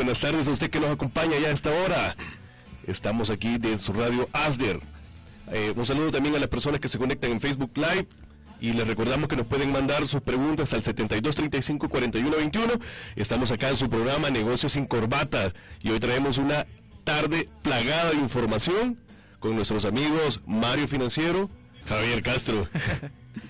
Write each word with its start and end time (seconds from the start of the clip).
Buenas 0.00 0.20
tardes 0.20 0.48
a 0.48 0.52
usted 0.52 0.70
que 0.70 0.80
nos 0.80 0.88
acompaña 0.88 1.38
ya 1.38 1.48
a 1.48 1.50
esta 1.50 1.70
hora. 1.70 2.16
Estamos 2.86 3.28
aquí 3.28 3.58
de 3.58 3.76
su 3.76 3.92
radio 3.92 4.30
ASDER. 4.32 4.80
Eh, 5.52 5.74
un 5.76 5.84
saludo 5.84 6.10
también 6.10 6.34
a 6.34 6.38
las 6.38 6.48
personas 6.48 6.80
que 6.80 6.88
se 6.88 6.96
conectan 6.96 7.32
en 7.32 7.38
Facebook 7.38 7.72
Live 7.74 8.08
y 8.62 8.72
les 8.72 8.86
recordamos 8.86 9.28
que 9.28 9.36
nos 9.36 9.46
pueden 9.46 9.70
mandar 9.70 10.08
sus 10.08 10.22
preguntas 10.22 10.72
al 10.72 10.82
7235-4121. 10.82 12.80
Estamos 13.14 13.50
acá 13.50 13.68
en 13.68 13.76
su 13.76 13.90
programa 13.90 14.30
Negocios 14.30 14.72
sin 14.72 14.86
Corbata 14.86 15.52
y 15.82 15.90
hoy 15.90 16.00
traemos 16.00 16.38
una 16.38 16.64
tarde 17.04 17.50
plagada 17.60 18.12
de 18.12 18.16
información 18.16 18.98
con 19.38 19.54
nuestros 19.54 19.84
amigos 19.84 20.40
Mario 20.46 20.88
Financiero, 20.88 21.50
Javier 21.86 22.22
Castro. 22.22 22.66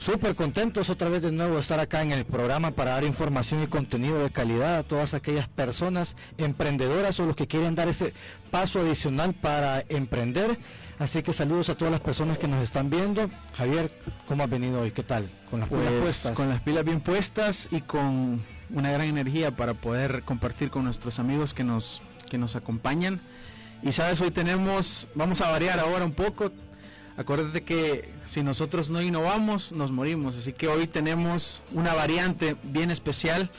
Súper 0.00 0.34
contentos 0.34 0.88
otra 0.88 1.10
vez 1.10 1.20
de 1.20 1.30
nuevo 1.30 1.56
de 1.56 1.60
estar 1.60 1.78
acá 1.78 2.02
en 2.02 2.12
el 2.12 2.24
programa 2.24 2.70
para 2.70 2.92
dar 2.92 3.04
información 3.04 3.62
y 3.62 3.66
contenido 3.66 4.22
de 4.22 4.30
calidad 4.30 4.78
a 4.78 4.82
todas 4.82 5.12
aquellas 5.12 5.46
personas 5.48 6.16
emprendedoras 6.38 7.20
o 7.20 7.26
los 7.26 7.36
que 7.36 7.46
quieren 7.46 7.74
dar 7.74 7.86
ese 7.86 8.14
paso 8.50 8.80
adicional 8.80 9.34
para 9.34 9.84
emprender. 9.90 10.58
Así 10.98 11.22
que 11.22 11.34
saludos 11.34 11.68
a 11.68 11.74
todas 11.74 11.92
las 11.92 12.00
personas 12.00 12.38
que 12.38 12.48
nos 12.48 12.64
están 12.64 12.88
viendo. 12.88 13.28
Javier, 13.54 13.92
¿cómo 14.26 14.42
has 14.42 14.48
venido 14.48 14.80
hoy? 14.80 14.90
¿Qué 14.90 15.02
tal? 15.02 15.28
Con 15.50 15.60
las 15.60 15.68
pilas 15.68 15.90
pues, 15.90 16.00
puestas. 16.00 16.32
Con 16.32 16.48
las 16.48 16.62
pilas 16.62 16.84
bien 16.84 17.00
puestas 17.02 17.68
y 17.70 17.82
con 17.82 18.42
una 18.70 18.90
gran 18.92 19.06
energía 19.06 19.54
para 19.54 19.74
poder 19.74 20.22
compartir 20.22 20.70
con 20.70 20.84
nuestros 20.84 21.18
amigos 21.18 21.52
que 21.52 21.62
nos, 21.62 22.00
que 22.30 22.38
nos 22.38 22.56
acompañan. 22.56 23.20
Y 23.82 23.92
sabes, 23.92 24.18
hoy 24.22 24.30
tenemos, 24.30 25.08
vamos 25.14 25.42
a 25.42 25.50
variar 25.50 25.78
ahora 25.78 26.06
un 26.06 26.12
poco, 26.12 26.52
Acuérdate 27.16 27.62
que 27.62 28.08
si 28.24 28.42
nosotros 28.42 28.90
no 28.90 29.02
innovamos, 29.02 29.72
nos 29.72 29.90
morimos. 29.90 30.36
Así 30.36 30.52
que 30.52 30.68
hoy 30.68 30.86
tenemos 30.86 31.62
una 31.72 31.94
variante 31.94 32.56
bien 32.62 32.90
especial 32.90 33.50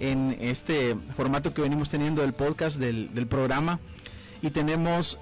en 0.00 0.36
este 0.40 0.96
formato 1.16 1.54
que 1.54 1.62
venimos 1.62 1.90
teniendo 1.90 2.22
del 2.22 2.32
podcast, 2.32 2.76
del, 2.76 3.26
programa. 3.28 3.78
Y 4.42 4.50
tenemos 4.50 5.18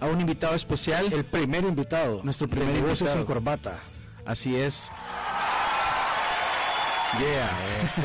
a 0.00 0.06
un 0.06 0.20
invitado 0.20 0.54
especial. 0.54 1.12
El 1.12 1.24
primer 1.24 1.64
invitado. 1.64 2.20
Nuestro 2.22 2.48
primer 2.48 2.76
invitado. 2.76 3.14
sin 3.14 3.24
corbata. 3.24 3.80
Así 4.24 4.56
es. 4.56 4.90
Yeah, 7.18 7.50
eso. 7.82 8.02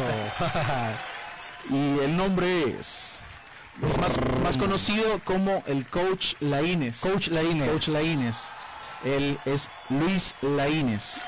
y 1.75 1.99
el 1.99 2.17
nombre 2.17 2.79
es 2.79 3.21
más, 3.99 4.17
más, 4.41 4.57
conocido 4.57 5.19
como 5.23 5.63
el 5.67 5.85
Coach 5.87 6.33
Laines. 6.39 7.01
Coach 7.01 7.27
Laines. 7.27 7.69
Coach 7.69 7.87
Laines. 7.89 8.37
Él 9.05 9.37
es 9.45 9.69
Luis 9.89 10.35
Laínez. 10.41 11.21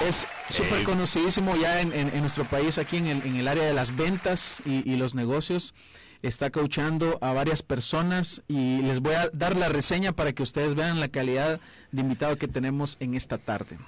Es 0.00 0.26
súper 0.48 0.84
conocidísimo 0.84 1.56
ya 1.56 1.80
en, 1.80 2.20
nuestro 2.20 2.44
país, 2.44 2.78
aquí 2.78 2.96
en 2.96 3.06
el, 3.08 3.48
área 3.48 3.64
de 3.64 3.74
las 3.74 3.94
ventas 3.94 4.62
y, 4.64 4.96
los 4.96 5.14
negocios. 5.14 5.74
Está 6.22 6.50
coachando 6.50 7.18
a 7.20 7.34
varias 7.34 7.62
personas 7.62 8.42
y 8.48 8.80
les 8.80 9.00
voy 9.00 9.14
a 9.14 9.28
dar 9.34 9.56
la 9.56 9.68
reseña 9.68 10.12
para 10.12 10.32
que 10.32 10.42
ustedes 10.42 10.74
vean 10.74 10.98
la 10.98 11.08
calidad 11.08 11.60
de 11.92 12.00
invitado 12.00 12.38
que 12.38 12.48
tenemos 12.48 12.96
en 12.98 13.14
esta 13.14 13.36
tarde. 13.36 13.78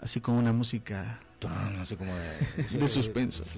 Así 0.00 0.20
como 0.20 0.38
una 0.38 0.52
música 0.52 1.18
así 1.80 1.96
como 1.96 2.12
de, 2.14 2.88
suspenso. 2.88 3.44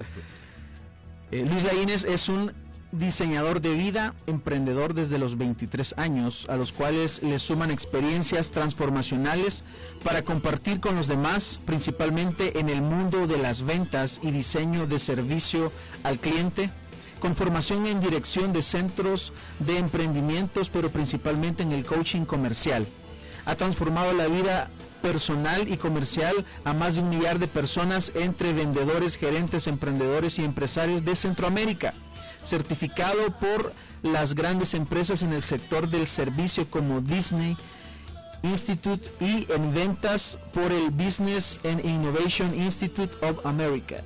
Eh, 1.31 1.43
Luis 1.49 1.63
Laínez 1.63 2.05
es 2.05 2.29
un 2.29 2.53
diseñador 2.93 3.59
de 3.59 3.73
vida, 3.73 4.13
emprendedor 4.27 4.93
desde 4.93 5.17
los 5.17 5.35
23 5.35 5.95
años, 5.97 6.45
a 6.47 6.55
los 6.55 6.71
cuales 6.71 7.23
le 7.23 7.39
suman 7.39 7.71
experiencias 7.71 8.51
transformacionales 8.51 9.63
para 10.03 10.21
compartir 10.21 10.79
con 10.79 10.95
los 10.95 11.07
demás, 11.07 11.59
principalmente 11.65 12.59
en 12.59 12.69
el 12.69 12.83
mundo 12.83 13.25
de 13.25 13.37
las 13.37 13.63
ventas 13.63 14.19
y 14.21 14.29
diseño 14.29 14.85
de 14.85 14.99
servicio 14.99 15.71
al 16.03 16.19
cliente, 16.19 16.69
con 17.19 17.35
formación 17.35 17.87
en 17.87 17.99
dirección 17.99 18.53
de 18.53 18.61
centros 18.61 19.33
de 19.59 19.79
emprendimientos, 19.79 20.69
pero 20.69 20.91
principalmente 20.91 21.63
en 21.63 21.71
el 21.71 21.85
coaching 21.85 22.25
comercial. 22.25 22.85
Ha 23.45 23.55
transformado 23.55 24.13
la 24.13 24.27
vida 24.27 24.69
personal 25.01 25.67
y 25.67 25.77
comercial 25.77 26.45
a 26.63 26.73
más 26.73 26.95
de 26.95 27.01
un 27.01 27.09
millar 27.09 27.39
de 27.39 27.47
personas 27.47 28.11
entre 28.13 28.53
vendedores, 28.53 29.17
gerentes, 29.17 29.65
emprendedores 29.67 30.37
y 30.37 30.45
empresarios 30.45 31.03
de 31.03 31.15
Centroamérica 31.15 31.93
certificado 32.43 33.31
por 33.39 33.73
las 34.01 34.33
grandes 34.35 34.73
empresas 34.73 35.21
en 35.21 35.33
el 35.33 35.43
sector 35.43 35.89
del 35.89 36.07
servicio 36.07 36.69
como 36.69 37.01
Disney 37.01 37.57
Institute 38.43 39.09
y 39.21 39.47
en 39.51 39.73
ventas 39.73 40.37
por 40.53 40.71
el 40.71 40.91
Business 40.91 41.59
and 41.63 41.83
Innovation 41.85 42.53
Institute 42.53 43.13
of 43.25 43.45
America. 43.45 43.97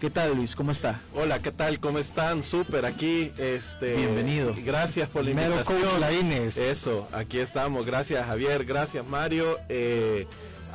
¿Qué 0.00 0.10
tal 0.10 0.36
Luis? 0.36 0.54
¿Cómo 0.54 0.70
está? 0.70 1.00
Hola, 1.14 1.40
¿qué 1.40 1.50
tal? 1.50 1.80
¿Cómo 1.80 1.98
están? 1.98 2.44
Súper 2.44 2.84
aquí. 2.86 3.32
Este, 3.36 3.96
Bienvenido. 3.96 4.54
Gracias 4.64 5.08
por 5.08 5.24
la 5.24 5.30
invitación. 5.30 5.98
la 6.00 6.12
Inés. 6.12 6.56
Eso, 6.56 7.08
aquí 7.12 7.38
estamos. 7.38 7.84
Gracias 7.84 8.24
Javier, 8.24 8.64
gracias 8.64 9.04
Mario. 9.04 9.58
Eh, 9.68 10.26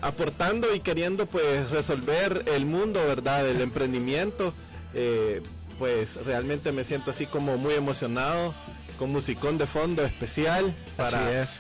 aportando 0.02 0.76
y 0.76 0.82
queriendo 0.82 1.26
pues 1.26 1.70
resolver 1.70 2.44
el 2.48 2.66
mundo, 2.66 3.00
¿verdad? 3.08 3.46
Del 3.46 3.62
emprendimiento. 3.62 4.54
Eh, 4.94 5.42
pues 5.84 6.16
realmente 6.26 6.72
me 6.72 6.86
siento 6.86 7.12
así 7.12 7.26
como 7.26 7.58
muy 7.58 7.74
emocionado, 7.74 8.54
con 8.98 9.12
musicón 9.12 9.58
de 9.58 9.68
fondo 9.68 10.02
especial 10.06 10.74
para 10.96 11.44
es. 11.44 11.60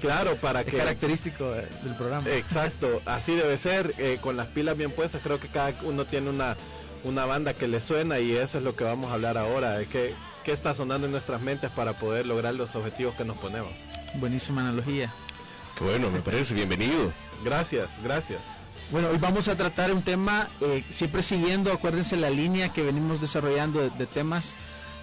claro, 0.00 0.36
para 0.40 0.62
que 0.62 0.76
característico 0.76 1.50
del 1.50 1.96
programa. 1.98 2.30
Exacto, 2.30 3.02
así 3.06 3.34
debe 3.34 3.58
ser, 3.58 3.92
eh, 3.98 4.18
con 4.20 4.36
las 4.36 4.46
pilas 4.46 4.78
bien 4.78 4.92
puestas, 4.92 5.22
creo 5.24 5.40
que 5.40 5.48
cada 5.48 5.74
uno 5.82 6.04
tiene 6.04 6.30
una 6.30 6.56
una 7.02 7.26
banda 7.26 7.54
que 7.54 7.66
le 7.66 7.80
suena 7.80 8.20
y 8.20 8.36
eso 8.36 8.58
es 8.58 8.64
lo 8.64 8.76
que 8.76 8.84
vamos 8.84 9.10
a 9.10 9.14
hablar 9.14 9.36
ahora, 9.36 9.80
es 9.80 9.88
que 9.88 10.14
qué 10.44 10.52
está 10.52 10.76
sonando 10.76 11.06
en 11.08 11.12
nuestras 11.12 11.40
mentes 11.40 11.72
para 11.72 11.94
poder 11.94 12.26
lograr 12.26 12.54
los 12.54 12.76
objetivos 12.76 13.16
que 13.16 13.24
nos 13.24 13.38
ponemos. 13.38 13.72
Buenísima 14.20 14.60
analogía. 14.60 15.12
Qué 15.76 15.82
bueno, 15.82 16.12
me 16.12 16.20
parece, 16.20 16.54
bienvenido. 16.54 17.12
Gracias, 17.42 17.90
gracias. 18.04 18.38
Bueno, 18.90 19.08
hoy 19.08 19.18
vamos 19.18 19.48
a 19.48 19.56
tratar 19.56 19.92
un 19.92 20.02
tema, 20.02 20.48
eh, 20.60 20.84
siempre 20.90 21.22
siguiendo, 21.22 21.72
acuérdense 21.72 22.16
la 22.16 22.28
línea 22.28 22.68
que 22.68 22.82
venimos 22.82 23.20
desarrollando 23.20 23.80
de, 23.80 24.06
temas. 24.06 24.54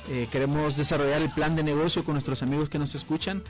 Eh, 0.07 0.27
queremos 0.31 0.77
desarrollar 0.77 1.21
el 1.21 1.31
plan 1.31 1.55
de 1.55 1.63
negocio 1.63 2.03
con 2.03 2.13
nuestros 2.13 2.43
amigos 2.43 2.69
que 2.69 2.77
nos 2.77 2.93
escuchan. 2.93 3.41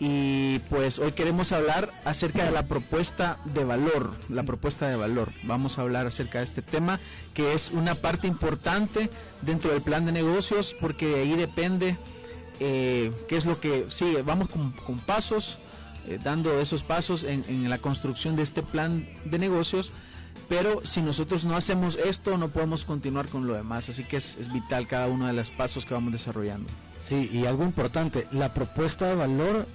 Y 0.00 0.60
pues 0.70 0.98
hoy 0.98 1.12
queremos 1.12 1.52
hablar 1.52 1.90
acerca 2.04 2.44
de 2.44 2.50
la 2.50 2.66
propuesta 2.66 3.38
de 3.44 3.64
valor, 3.64 4.12
la 4.30 4.44
propuesta 4.44 4.88
de 4.88 4.96
valor. 4.96 5.32
Vamos 5.42 5.78
a 5.78 5.82
hablar 5.82 6.06
acerca 6.06 6.38
de 6.38 6.44
este 6.44 6.62
tema 6.62 6.98
que 7.34 7.52
es 7.52 7.70
una 7.70 7.96
parte 7.96 8.26
importante 8.26 9.10
dentro 9.42 9.72
del 9.72 9.82
plan 9.82 10.06
de 10.06 10.12
negocios 10.12 10.74
porque 10.80 11.08
de 11.08 11.20
ahí 11.20 11.36
depende 11.36 11.96
eh, 12.60 13.12
qué 13.28 13.36
es 13.36 13.44
lo 13.44 13.60
que 13.60 13.86
sigue. 13.90 14.22
Vamos 14.22 14.48
con 14.48 14.98
pasos 15.00 15.58
eh, 16.08 16.18
dando 16.22 16.58
esos 16.58 16.82
pasos 16.82 17.22
en, 17.22 17.68
la 17.68 17.78
construcción 17.78 18.34
de 18.34 18.42
este 18.42 18.62
plan 18.62 19.06
de 19.26 19.38
negocios, 19.38 19.90
pero 20.48 20.80
si 20.82 21.02
nosotros 21.02 21.44
no 21.44 21.54
hacemos 21.54 21.96
esto 21.96 22.38
no 22.38 22.48
podemos 22.48 22.84
continuar 22.84 23.26
con 23.28 23.46
lo 23.46 23.52
demás, 23.52 23.90
así 23.90 24.04
que 24.04 24.16
es, 24.16 24.50
vital 24.50 24.86
cada 24.86 25.08
uno 25.08 25.26
de 25.26 25.34
los 25.34 25.50
pasos 25.50 25.84
que 25.84 25.92
vamos 25.92 26.12
desarrollando. 26.12 26.70
Sí, 27.06 27.28
y 27.30 27.44
algo 27.44 27.62
importante, 27.62 28.26
la 28.32 28.54
propuesta 28.54 29.06
de 29.06 29.16
valor 29.16 29.66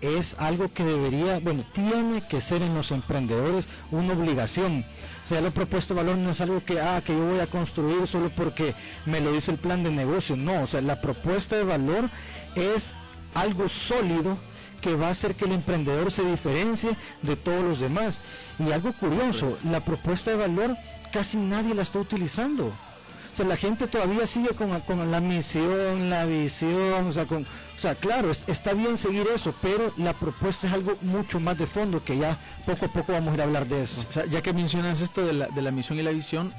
es 0.00 0.36
algo 0.38 0.72
que 0.72 0.84
debería, 0.84 1.40
bueno, 1.40 1.64
tiene 1.72 2.22
que 2.28 2.40
ser 2.40 2.62
en 2.62 2.74
los 2.74 2.92
emprendedores 2.92 3.64
una 3.90 4.12
obligación. 4.12 4.84
O 5.24 5.28
sea, 5.28 5.40
la 5.40 5.50
propuesta 5.50 5.92
de 5.92 6.02
valor 6.02 6.18
no 6.18 6.30
es 6.30 6.40
algo 6.40 6.64
que, 6.64 6.80
ah, 6.80 7.02
que 7.04 7.14
yo 7.14 7.26
voy 7.26 7.40
a 7.40 7.48
construir 7.48 8.06
solo 8.06 8.30
porque 8.30 8.76
me 9.06 9.20
lo 9.20 9.32
dice 9.32 9.50
el 9.50 9.58
plan 9.58 9.82
de 9.82 9.90
negocio. 9.90 10.36
No, 10.36 10.62
o 10.62 10.66
sea, 10.68 10.80
la 10.82 11.00
propuesta 11.00 11.56
de 11.56 11.64
valor 11.64 12.08
es 12.54 12.92
algo 13.34 13.68
sólido 13.68 14.38
que 14.80 14.94
va 14.94 15.08
a 15.08 15.10
hacer 15.12 15.34
que 15.34 15.44
el 15.44 15.52
emprendedor 15.52 16.12
se 16.12 16.24
diferencie 16.24 16.90
de 17.22 17.36
todos 17.36 17.62
los 17.62 17.80
demás. 17.80 18.16
Y 18.58 18.70
algo 18.72 18.92
curioso, 18.92 19.58
la 19.64 19.80
propuesta 19.80 20.30
de 20.30 20.36
valor 20.36 20.76
casi 21.12 21.36
nadie 21.36 21.74
la 21.74 21.82
está 21.82 21.98
utilizando. 21.98 22.66
O 22.66 23.36
sea, 23.36 23.46
la 23.46 23.56
gente 23.56 23.86
todavía 23.86 24.26
sigue 24.26 24.48
con, 24.50 24.80
con 24.80 25.10
la 25.10 25.20
misión, 25.20 26.10
la 26.10 26.26
visión, 26.26 27.06
o 27.06 27.12
sea, 27.12 27.24
con, 27.24 27.42
o 27.42 27.80
sea, 27.80 27.94
claro, 27.94 28.32
está 28.32 28.72
bien 28.72 28.98
seguir 28.98 29.28
eso, 29.32 29.54
pero 29.62 29.92
la 29.96 30.12
propuesta 30.12 30.66
es 30.66 30.72
algo 30.72 30.96
mucho 31.02 31.38
más 31.38 31.56
de 31.56 31.66
fondo 31.66 32.02
que 32.02 32.18
ya 32.18 32.36
poco 32.66 32.86
a 32.86 32.88
poco 32.88 33.12
vamos 33.12 33.30
a 33.30 33.34
ir 33.34 33.40
a 33.40 33.44
hablar 33.44 33.66
de 33.66 33.84
eso. 33.84 34.04
ya 34.28 34.42
que 34.42 34.52
mencionas 34.52 35.00
esto 35.00 35.24
de 35.24 35.32
la, 35.32 35.46
de 35.46 35.62
la 35.62 35.70
misión 35.70 35.96
y 35.98 36.02
la 36.02 36.10
visión, 36.10 36.52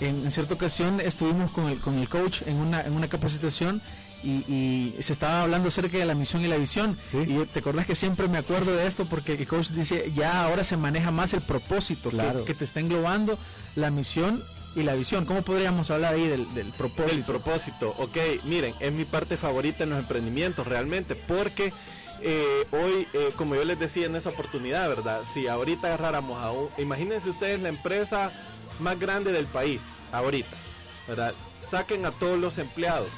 en, 0.00 0.30
cierta 0.30 0.54
ocasión 0.54 1.00
estuvimos 1.00 1.50
con 1.52 1.66
el, 1.66 1.78
con 1.78 1.96
el 1.98 2.08
coach 2.08 2.42
en 2.46 2.56
una, 2.56 2.82
en 2.82 2.94
una 2.94 3.08
capacitación 3.08 3.80
y, 4.22 4.94
se 5.00 5.12
estaba 5.12 5.42
hablando 5.42 5.68
acerca 5.68 5.98
de 5.98 6.04
la 6.04 6.14
misión 6.14 6.44
y 6.44 6.48
la 6.48 6.56
visión. 6.56 6.98
Y 7.12 7.44
te 7.46 7.60
acordás 7.60 7.86
que 7.86 7.94
siempre 7.94 8.28
me 8.28 8.38
acuerdo 8.38 8.74
de 8.74 8.86
esto 8.86 9.06
porque 9.06 9.34
el 9.34 9.46
coach 9.46 9.70
dice, 9.70 10.12
ya 10.14 10.44
ahora 10.44 10.64
se 10.64 10.76
maneja 10.76 11.10
más 11.10 11.32
el 11.32 11.42
propósito, 11.42 12.10
claro. 12.10 12.44
que, 12.44 12.54
te 12.54 12.64
está 12.64 12.80
englobando 12.80 13.38
la 13.74 13.90
misión 13.90 14.42
y 14.74 14.82
la 14.82 14.94
visión. 14.94 15.24
¿Cómo 15.24 15.42
podríamos 15.42 15.90
hablar 15.90 16.14
ahí 16.14 16.26
del, 16.26 16.52
del 16.54 16.72
propósito? 16.72 17.14
El 17.14 17.24
propósito, 17.24 17.94
ok, 17.98 18.16
miren, 18.44 18.74
es 18.80 18.92
mi 18.92 19.04
parte 19.04 19.36
favorita 19.36 19.84
en 19.84 19.90
los 19.90 19.98
emprendimientos 19.98 20.66
realmente, 20.66 21.14
porque 21.14 21.72
eh, 22.20 22.66
hoy, 22.72 23.06
eh, 23.12 23.32
como 23.36 23.54
yo 23.54 23.64
les 23.64 23.78
decía 23.78 24.06
en 24.06 24.16
esa 24.16 24.30
oportunidad, 24.30 24.88
¿verdad? 24.88 25.22
Si 25.32 25.46
ahorita 25.46 25.86
agarráramos 25.86 26.42
a 26.42 26.50
un, 26.50 26.68
imagínense 26.78 27.30
ustedes 27.30 27.60
la 27.60 27.68
empresa 27.68 28.32
más 28.80 28.98
grande 28.98 29.30
del 29.30 29.46
país, 29.46 29.80
ahorita, 30.10 30.56
¿verdad? 31.06 31.34
Saquen 31.70 32.06
a 32.06 32.10
todos 32.10 32.38
los 32.38 32.58
empleados 32.58 33.10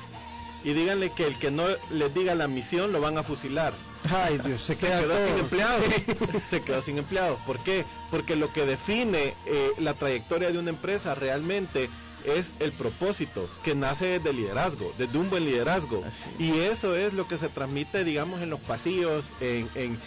y 0.65 0.73
díganle 0.73 1.11
que 1.11 1.27
el 1.27 1.39
que 1.39 1.51
no 1.51 1.65
les 1.91 2.15
diga 2.15 2.35
la 2.35 2.49
misión 2.49 2.93
lo 2.93 3.01
van 3.01 3.19
a 3.19 3.23
fusilar. 3.23 3.73
Ay 4.11 4.39
Dios, 4.45 4.63
se, 4.63 4.77
quedó 4.79 5.27
sin 5.27 5.39
empleados. 5.39 5.87
se 6.49 6.61
quedó 6.63 6.83
sin 6.83 6.99
empleados. 6.99 7.39
¿Por 7.47 7.59
qué? 7.61 7.85
Porque 8.11 8.37
lo 8.37 8.53
que 8.53 8.67
define 8.67 9.35
eh, 9.47 9.71
la 9.79 9.95
trayectoria 9.95 10.51
de 10.51 10.59
una 10.59 10.71
empresa 10.71 11.15
realmente 11.15 11.89
es 12.25 12.53
el 12.61 12.73
propósito 12.73 13.49
que 13.65 13.75
nace 13.75 14.07
desde 14.07 14.31
el 14.31 14.37
liderazgo, 14.37 14.93
desde 14.99 15.17
un 15.17 15.31
buen 15.31 15.45
liderazgo. 15.45 16.05
Y 16.39 16.59
eso 16.59 16.95
es 16.95 17.15
lo 17.15 17.27
que 17.27 17.39
se 17.39 17.49
transmite, 17.49 18.05
digamos, 18.05 18.43
en 18.43 18.51
los 18.51 18.61
pasillos, 18.61 19.33
en, 19.41 19.99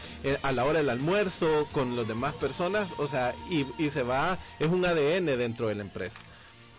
a 0.44 0.52
la 0.52 0.66
hora 0.66 0.78
del 0.80 0.90
almuerzo, 0.90 1.68
con 1.72 1.96
las 1.96 2.08
demás 2.08 2.36
personas, 2.36 2.92
o 2.98 3.08
sea, 3.08 3.34
y, 3.50 3.66
y 3.80 3.90
se 3.90 4.04
va, 4.04 4.38
es 4.60 4.68
un 4.68 4.86
ADN 4.86 5.26
dentro 5.26 5.70
de 5.70 5.76
la 5.76 5.82
empresa 5.82 6.20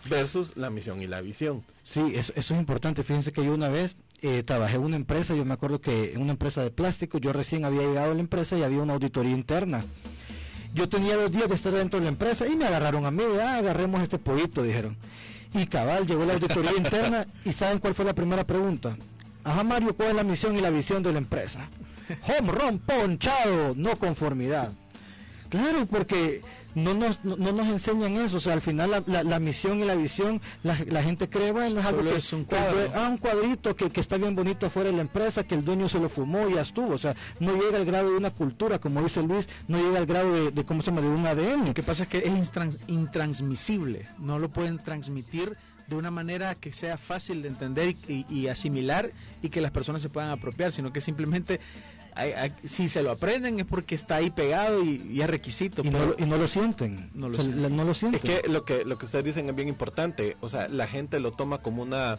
versus 0.05 0.55
la 0.55 0.69
misión 0.69 1.01
y 1.01 1.07
la 1.07 1.21
visión. 1.21 1.63
Sí, 1.85 2.13
eso, 2.15 2.33
es 2.35 2.51
importante. 2.51 3.03
Fíjense 3.03 3.31
que 3.31 3.45
yo 3.45 3.53
una 3.53 3.69
vez 3.69 3.95
eh, 4.21 4.43
trabajé 4.43 4.75
en 4.75 4.83
una 4.83 4.95
empresa, 4.95 5.35
yo 5.35 5.45
me 5.45 5.53
acuerdo 5.53 5.79
que 5.79 6.13
en 6.13 6.21
una 6.21 6.31
empresa 6.31 6.63
de 6.63 6.71
plástico, 6.71 7.19
yo 7.19 7.31
recién 7.31 7.63
había 7.63 7.81
llegado 7.81 8.11
a 8.11 8.15
la 8.15 8.19
empresa 8.19 8.57
y 8.57 8.63
había 8.63 8.81
una 8.81 8.93
auditoría 8.93 9.31
interna. 9.31 9.83
Yo 10.73 10.89
tenía 10.89 11.15
dos 11.15 11.31
días 11.31 11.47
de 11.47 11.55
estar 11.55 11.71
dentro 11.71 11.99
de 11.99 12.05
la 12.05 12.09
empresa 12.09 12.47
y 12.47 12.55
me 12.55 12.65
agarraron 12.65 13.05
a 13.05 13.11
mí, 13.11 13.23
ah, 13.41 13.57
agarremos 13.57 14.01
este 14.01 14.17
pollito, 14.17 14.63
dijeron. 14.63 14.97
Y 15.53 15.67
cabal, 15.67 16.05
llegó 16.05 16.25
la 16.25 16.33
auditoría 16.33 16.73
interna 16.77 17.27
y 17.45 17.53
¿saben 17.53 17.79
cuál 17.79 17.93
fue 17.93 18.03
la 18.03 18.13
primera 18.13 18.43
pregunta? 18.43 18.97
Ajá, 19.43 19.63
Mario, 19.63 19.95
¿cuál 19.95 20.09
es 20.09 20.15
la 20.15 20.23
misión 20.23 20.57
y 20.57 20.61
la 20.61 20.71
visión 20.71 21.03
de 21.03 21.13
la 21.13 21.19
empresa? 21.19 21.69
Home 22.27 22.51
run, 22.51 22.79
ponchado, 22.79 23.73
no 23.75 23.95
conformidad. 23.95 24.71
Claro, 25.49 25.85
porque 25.85 26.41
no 26.75 26.93
nos, 26.93 27.23
no, 27.23 27.35
nos 27.37 27.67
enseñan 27.67 28.17
eso, 28.17 28.37
o 28.37 28.39
sea, 28.39 28.53
al 28.53 28.61
final 28.61 29.03
la, 29.07 29.23
la, 29.23 29.39
misión 29.39 29.79
y 29.79 29.85
la 29.85 29.95
visión, 29.95 30.41
la, 30.63 30.75
gente 30.75 31.29
cree, 31.29 31.51
bueno, 31.51 31.79
es 31.79 31.85
algo 31.85 32.03
que 32.03 32.15
es 32.15 32.33
un, 32.33 32.43
cuadro. 32.43 32.91
ah, 32.93 33.07
un 33.09 33.17
cuadrito 33.17 33.75
que, 33.75 33.89
que, 33.89 34.01
está 34.01 34.17
bien 34.17 34.35
bonito 34.35 34.65
afuera 34.65 34.89
de 34.89 34.95
la 34.97 35.01
empresa, 35.01 35.43
que 35.43 35.55
el 35.55 35.63
dueño 35.63 35.87
se 35.89 35.99
lo 35.99 36.09
fumó 36.09 36.49
y 36.49 36.55
ya 36.55 36.61
estuvo, 36.61 36.93
o 36.93 36.97
sea, 36.97 37.15
no 37.39 37.53
llega 37.55 37.77
al 37.77 37.85
grado 37.85 38.11
de 38.11 38.17
una 38.17 38.31
cultura, 38.31 38.79
como 38.79 39.01
dice 39.01 39.21
Luis, 39.23 39.47
no 39.67 39.77
llega 39.77 39.97
al 39.97 40.05
grado 40.05 40.33
de, 40.33 40.51
de 40.51 40.65
¿cómo 40.65 40.81
se 40.81 40.91
llama?, 40.91 41.01
de 41.01 41.07
un 41.07 41.25
ADN. 41.25 41.67
Lo 41.67 41.73
que 41.73 41.83
pasa 41.83 42.03
es 42.03 42.09
que 42.09 42.17
es 42.19 42.51
intransmisible, 42.87 44.07
no 44.19 44.37
lo 44.37 44.49
pueden 44.49 44.77
transmitir 44.79 45.57
de 45.87 45.95
una 45.95 46.11
manera 46.11 46.55
que 46.55 46.73
sea 46.73 46.97
fácil 46.97 47.41
de 47.41 47.49
entender 47.49 47.95
y, 48.07 48.47
asimilar 48.47 49.11
y 49.41 49.49
que 49.49 49.61
las 49.61 49.71
personas 49.71 50.01
se 50.01 50.09
puedan 50.09 50.31
apropiar, 50.31 50.71
sino 50.71 50.91
que 50.91 51.01
simplemente 51.01 51.59
si 52.63 52.87
se 52.87 53.03
lo 53.03 53.11
aprenden 53.11 53.59
es 53.59 53.65
porque 53.65 53.93
está 53.93 54.15
ahí 54.15 54.31
pegado 54.31 54.83
y, 54.83 55.21
es 55.21 55.29
requisito. 55.29 55.81
Y, 55.83 55.89
no, 55.89 56.15
y, 56.17 56.25
no, 56.25 56.37
lo 56.37 56.47
sienten. 56.47 57.09
No 57.13 57.29
lo, 57.29 57.93
sienten. 57.93 58.15
Es 58.15 58.21
que 58.21 58.47
lo 58.47 58.63
que 58.63 58.85
lo 58.85 58.97
que 58.97 59.05
ustedes 59.05 59.25
dicen 59.25 59.49
es 59.49 59.55
bien 59.55 59.67
importante. 59.67 60.37
O 60.41 60.49
sea, 60.49 60.67
la 60.69 60.87
gente 60.87 61.19
lo 61.19 61.31
toma 61.31 61.59
como 61.59 61.83
una 61.83 62.17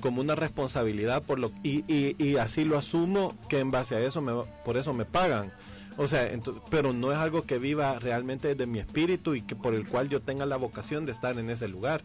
como 0.00 0.20
una 0.20 0.34
responsabilidad 0.34 1.22
por 1.22 1.38
lo 1.38 1.52
y, 1.62 1.84
y, 1.88 2.36
así 2.36 2.64
lo 2.64 2.76
asumo 2.76 3.34
que 3.48 3.60
en 3.60 3.70
base 3.70 3.94
a 3.94 4.00
eso 4.00 4.20
me, 4.20 4.32
por 4.64 4.76
eso 4.76 4.92
me 4.92 5.04
pagan. 5.04 5.52
O 5.96 6.08
sea, 6.08 6.30
entonces, 6.30 6.62
pero 6.68 6.92
no 6.92 7.12
es 7.12 7.16
algo 7.16 7.46
que 7.46 7.58
viva 7.58 7.98
realmente 7.98 8.48
desde 8.48 8.66
mi 8.66 8.78
espíritu 8.78 9.34
y 9.34 9.40
que 9.40 9.56
por 9.56 9.74
el 9.74 9.88
cual 9.88 10.10
yo 10.10 10.20
tenga 10.20 10.44
la 10.44 10.56
vocación 10.56 11.06
de 11.06 11.12
estar 11.12 11.38
en 11.38 11.48
ese 11.48 11.68
lugar 11.68 12.02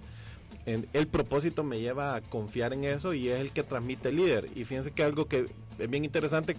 el 0.66 1.08
propósito 1.08 1.64
me 1.64 1.80
lleva 1.80 2.16
a 2.16 2.22
confiar 2.22 2.74
en 2.74 2.84
eso 2.84 3.14
y 3.14 3.30
es 3.30 3.40
el 3.40 3.52
que 3.52 3.64
transmite 3.64 4.10
el 4.10 4.18
líder. 4.18 4.50
Y 4.56 4.64
fíjense 4.66 4.92
que 4.92 5.04
algo 5.04 5.26
que 5.26 5.48
es 5.80 5.90
bien 5.90 6.06
interesante, 6.06 6.56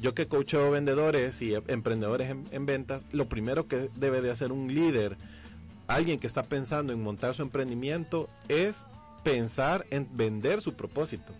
yo 0.00 0.14
que 0.14 0.26
coacheo 0.26 0.70
vendedores 0.70 1.40
y 1.42 1.54
emprendedores 1.54 2.34
en, 2.50 2.66
ventas, 2.66 3.02
lo 3.12 3.28
primero 3.28 3.66
que 3.68 3.90
debe 3.96 4.20
de 4.20 4.30
hacer 4.30 4.52
un 4.52 4.74
líder, 4.74 5.16
alguien 5.86 6.18
que 6.18 6.26
está 6.26 6.42
pensando 6.42 6.92
en 6.92 7.02
montar 7.02 7.34
su 7.34 7.42
emprendimiento, 7.42 8.28
es 8.48 8.84
pensar 9.30 9.86
en 9.90 10.08
vender 10.16 10.60
su 10.60 10.74
propósito. 10.74 11.32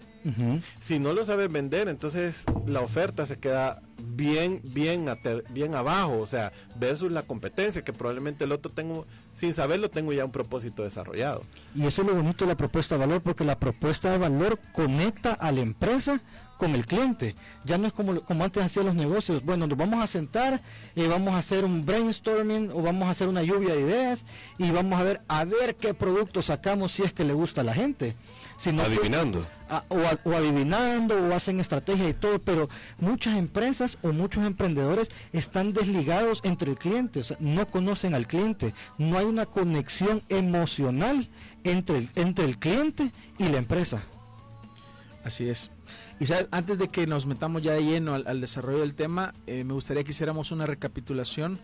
Si 0.80 0.98
no 0.98 1.14
lo 1.14 1.24
sabes 1.24 1.50
vender, 1.50 1.88
entonces 1.88 2.44
la 2.66 2.82
oferta 2.82 3.24
se 3.24 3.38
queda 3.38 3.80
bien, 3.98 4.60
bien, 4.62 5.06
bien 5.50 5.74
abajo, 5.74 6.18
o 6.18 6.26
sea, 6.26 6.52
versus 6.76 7.10
la 7.10 7.22
competencia, 7.22 7.82
que 7.82 7.94
probablemente 7.94 8.44
el 8.44 8.52
otro 8.52 8.70
tengo, 8.70 9.06
sin 9.32 9.54
saberlo, 9.54 9.88
tengo 9.88 10.12
ya 10.12 10.26
un 10.26 10.32
propósito 10.32 10.82
desarrollado. 10.82 11.44
Y 11.74 11.86
eso 11.86 12.02
es 12.02 12.08
lo 12.08 12.14
bonito 12.14 12.44
de 12.44 12.50
la 12.50 12.56
propuesta 12.58 12.96
de 12.96 13.06
valor, 13.06 13.22
porque 13.22 13.44
la 13.44 13.58
propuesta 13.58 14.12
de 14.12 14.18
valor 14.18 14.58
conecta 14.72 15.32
a 15.32 15.50
la 15.50 15.60
empresa 15.60 16.20
con 16.58 16.74
el 16.74 16.84
cliente. 16.84 17.34
Ya 17.64 17.78
no 17.78 17.86
es 17.86 17.94
como, 17.94 18.20
como 18.22 18.44
antes 18.44 18.62
hacían 18.62 18.86
los 18.86 18.94
negocios. 18.94 19.42
Bueno, 19.42 19.66
nos 19.66 19.78
vamos 19.78 20.04
a 20.04 20.06
sentar 20.06 20.60
y 20.94 21.06
vamos 21.06 21.32
a 21.32 21.38
hacer 21.38 21.64
un 21.64 21.86
brainstorming 21.86 22.70
o 22.72 22.82
vamos 22.82 23.08
a 23.08 23.12
hacer 23.12 23.28
una 23.28 23.42
lluvia 23.42 23.74
de 23.74 23.80
ideas 23.80 24.24
y 24.58 24.70
vamos 24.70 25.00
a 25.00 25.04
ver 25.04 25.20
a 25.28 25.44
ver 25.44 25.76
qué 25.76 25.94
producto 25.94 26.42
sacamos 26.42 26.92
si 26.92 27.02
es 27.02 27.12
que 27.14 27.24
le 27.24 27.32
gusta 27.32 27.62
a 27.62 27.64
la 27.64 27.74
gente. 27.74 28.16
adivinando. 28.64 29.46
o, 29.88 30.32
adivinando 30.34 31.14
o 31.14 31.34
hacen 31.34 31.60
estrategia 31.60 32.08
y 32.08 32.14
todo, 32.14 32.40
pero 32.40 32.68
muchas 32.98 33.36
empresas 33.36 33.96
o 34.02 34.12
muchos 34.12 34.44
emprendedores 34.44 35.08
están 35.32 35.72
desligados 35.72 36.40
entre 36.42 36.72
el 36.72 36.76
cliente, 36.76 37.20
o 37.20 37.24
sea, 37.24 37.36
no 37.40 37.66
conocen 37.68 38.14
al 38.14 38.26
cliente, 38.26 38.74
no 38.98 39.16
hay 39.16 39.26
una 39.26 39.46
conexión 39.46 40.22
emocional 40.28 41.28
entre 41.62 42.08
entre 42.16 42.44
el 42.46 42.58
cliente 42.58 43.12
y 43.38 43.48
la 43.48 43.58
empresa. 43.58 44.02
Así 45.28 45.46
es. 45.46 45.70
Y 46.20 46.24
antes 46.50 46.78
de 46.78 46.88
que 46.88 47.06
nos 47.06 47.26
metamos 47.26 47.62
ya 47.62 47.74
de 47.74 47.82
lleno 47.82 48.14
al, 48.14 48.40
desarrollo 48.40 48.78
del 48.78 48.94
tema, 48.94 49.34
eh, 49.46 49.62
me 49.62 49.74
gustaría 49.74 50.02
que 50.02 50.12
hiciéramos 50.12 50.52
una 50.52 50.64
recapitulación 50.64 51.58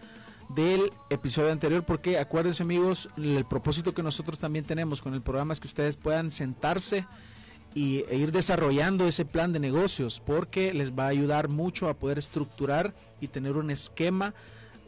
del 0.51 0.93
episodio 1.09 1.51
anterior, 1.51 1.83
porque 1.83 2.19
acuérdense 2.19 2.63
amigos, 2.63 3.09
el 3.17 3.47
propósito 3.47 3.95
que 3.95 4.03
nosotros 4.03 4.39
también 4.39 4.67
tenemos 4.67 5.01
con 5.01 5.15
el 5.15 5.23
programa 5.23 5.55
es 5.55 5.61
que 5.61 5.69
ustedes 5.69 5.97
puedan 5.97 6.31
sentarse 6.31 7.07
y, 7.75 8.05
e 8.11 8.19
ir 8.19 8.33
desarrollando 8.33 9.09
ese 9.09 9.25
plan 9.25 9.55
de 9.55 9.61
negocios, 9.61 10.21
porque 10.27 10.75
les 10.75 10.93
va 10.93 11.05
a 11.05 11.09
ayudar 11.09 11.49
mucho 11.49 11.89
a 11.89 11.95
poder 11.95 12.19
estructurar 12.19 12.93
y 13.19 13.29
tener 13.29 13.57
un 13.57 13.71
esquema 13.71 14.35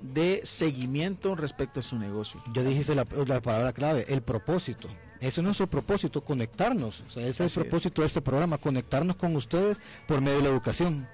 de 0.01 0.41
seguimiento 0.45 1.35
respecto 1.35 1.81
a 1.81 1.83
su 1.83 1.99
negocio. 1.99 2.43
Ya 2.53 2.63
dijiste 2.63 2.95
la, 2.95 3.05
palabra 3.05 3.73
clave, 3.73 4.05
el 4.09 4.23
propósito. 4.23 4.89
Ese 5.21 5.41
es 5.41 5.45
nuestro 5.45 5.67
propósito, 5.67 6.23
conectarnos. 6.23 7.03
ese 7.17 7.45
es 7.45 7.57
el 7.57 7.63
propósito 7.63 8.03
de 8.03 8.09
este 8.09 8.21
programa, 8.21 8.59
conectarnos 8.59 9.17
con 9.17 9.35
ustedes 9.35 9.79
por 10.07 10.21
medio 10.21 10.39
de 10.39 10.43
la 10.43 10.49
educación. 10.51 11.09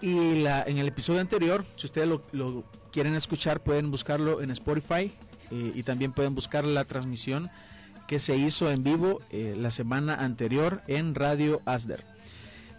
Y, 0.00 0.42
la, 0.42 0.62
en 0.62 0.78
el 0.78 0.88
episodio 0.88 1.20
anterior, 1.20 1.64
si 1.76 1.86
ustedes 1.86 2.08
lo, 2.32 2.64
quieren 2.90 3.14
escuchar, 3.14 3.62
pueden 3.62 3.90
buscarlo 3.90 4.40
en 4.40 4.50
Spotify 4.50 5.12
eh, 5.50 5.72
y 5.74 5.82
también 5.82 6.12
pueden 6.12 6.34
buscar 6.34 6.64
la 6.64 6.84
transmisión 6.84 7.50
que 8.06 8.18
se 8.18 8.36
hizo 8.36 8.70
en 8.70 8.82
vivo 8.82 9.20
eh, 9.30 9.54
la 9.58 9.70
semana 9.70 10.14
anterior 10.14 10.82
en 10.86 11.14
Radio 11.14 11.60
Asder. 11.66 12.04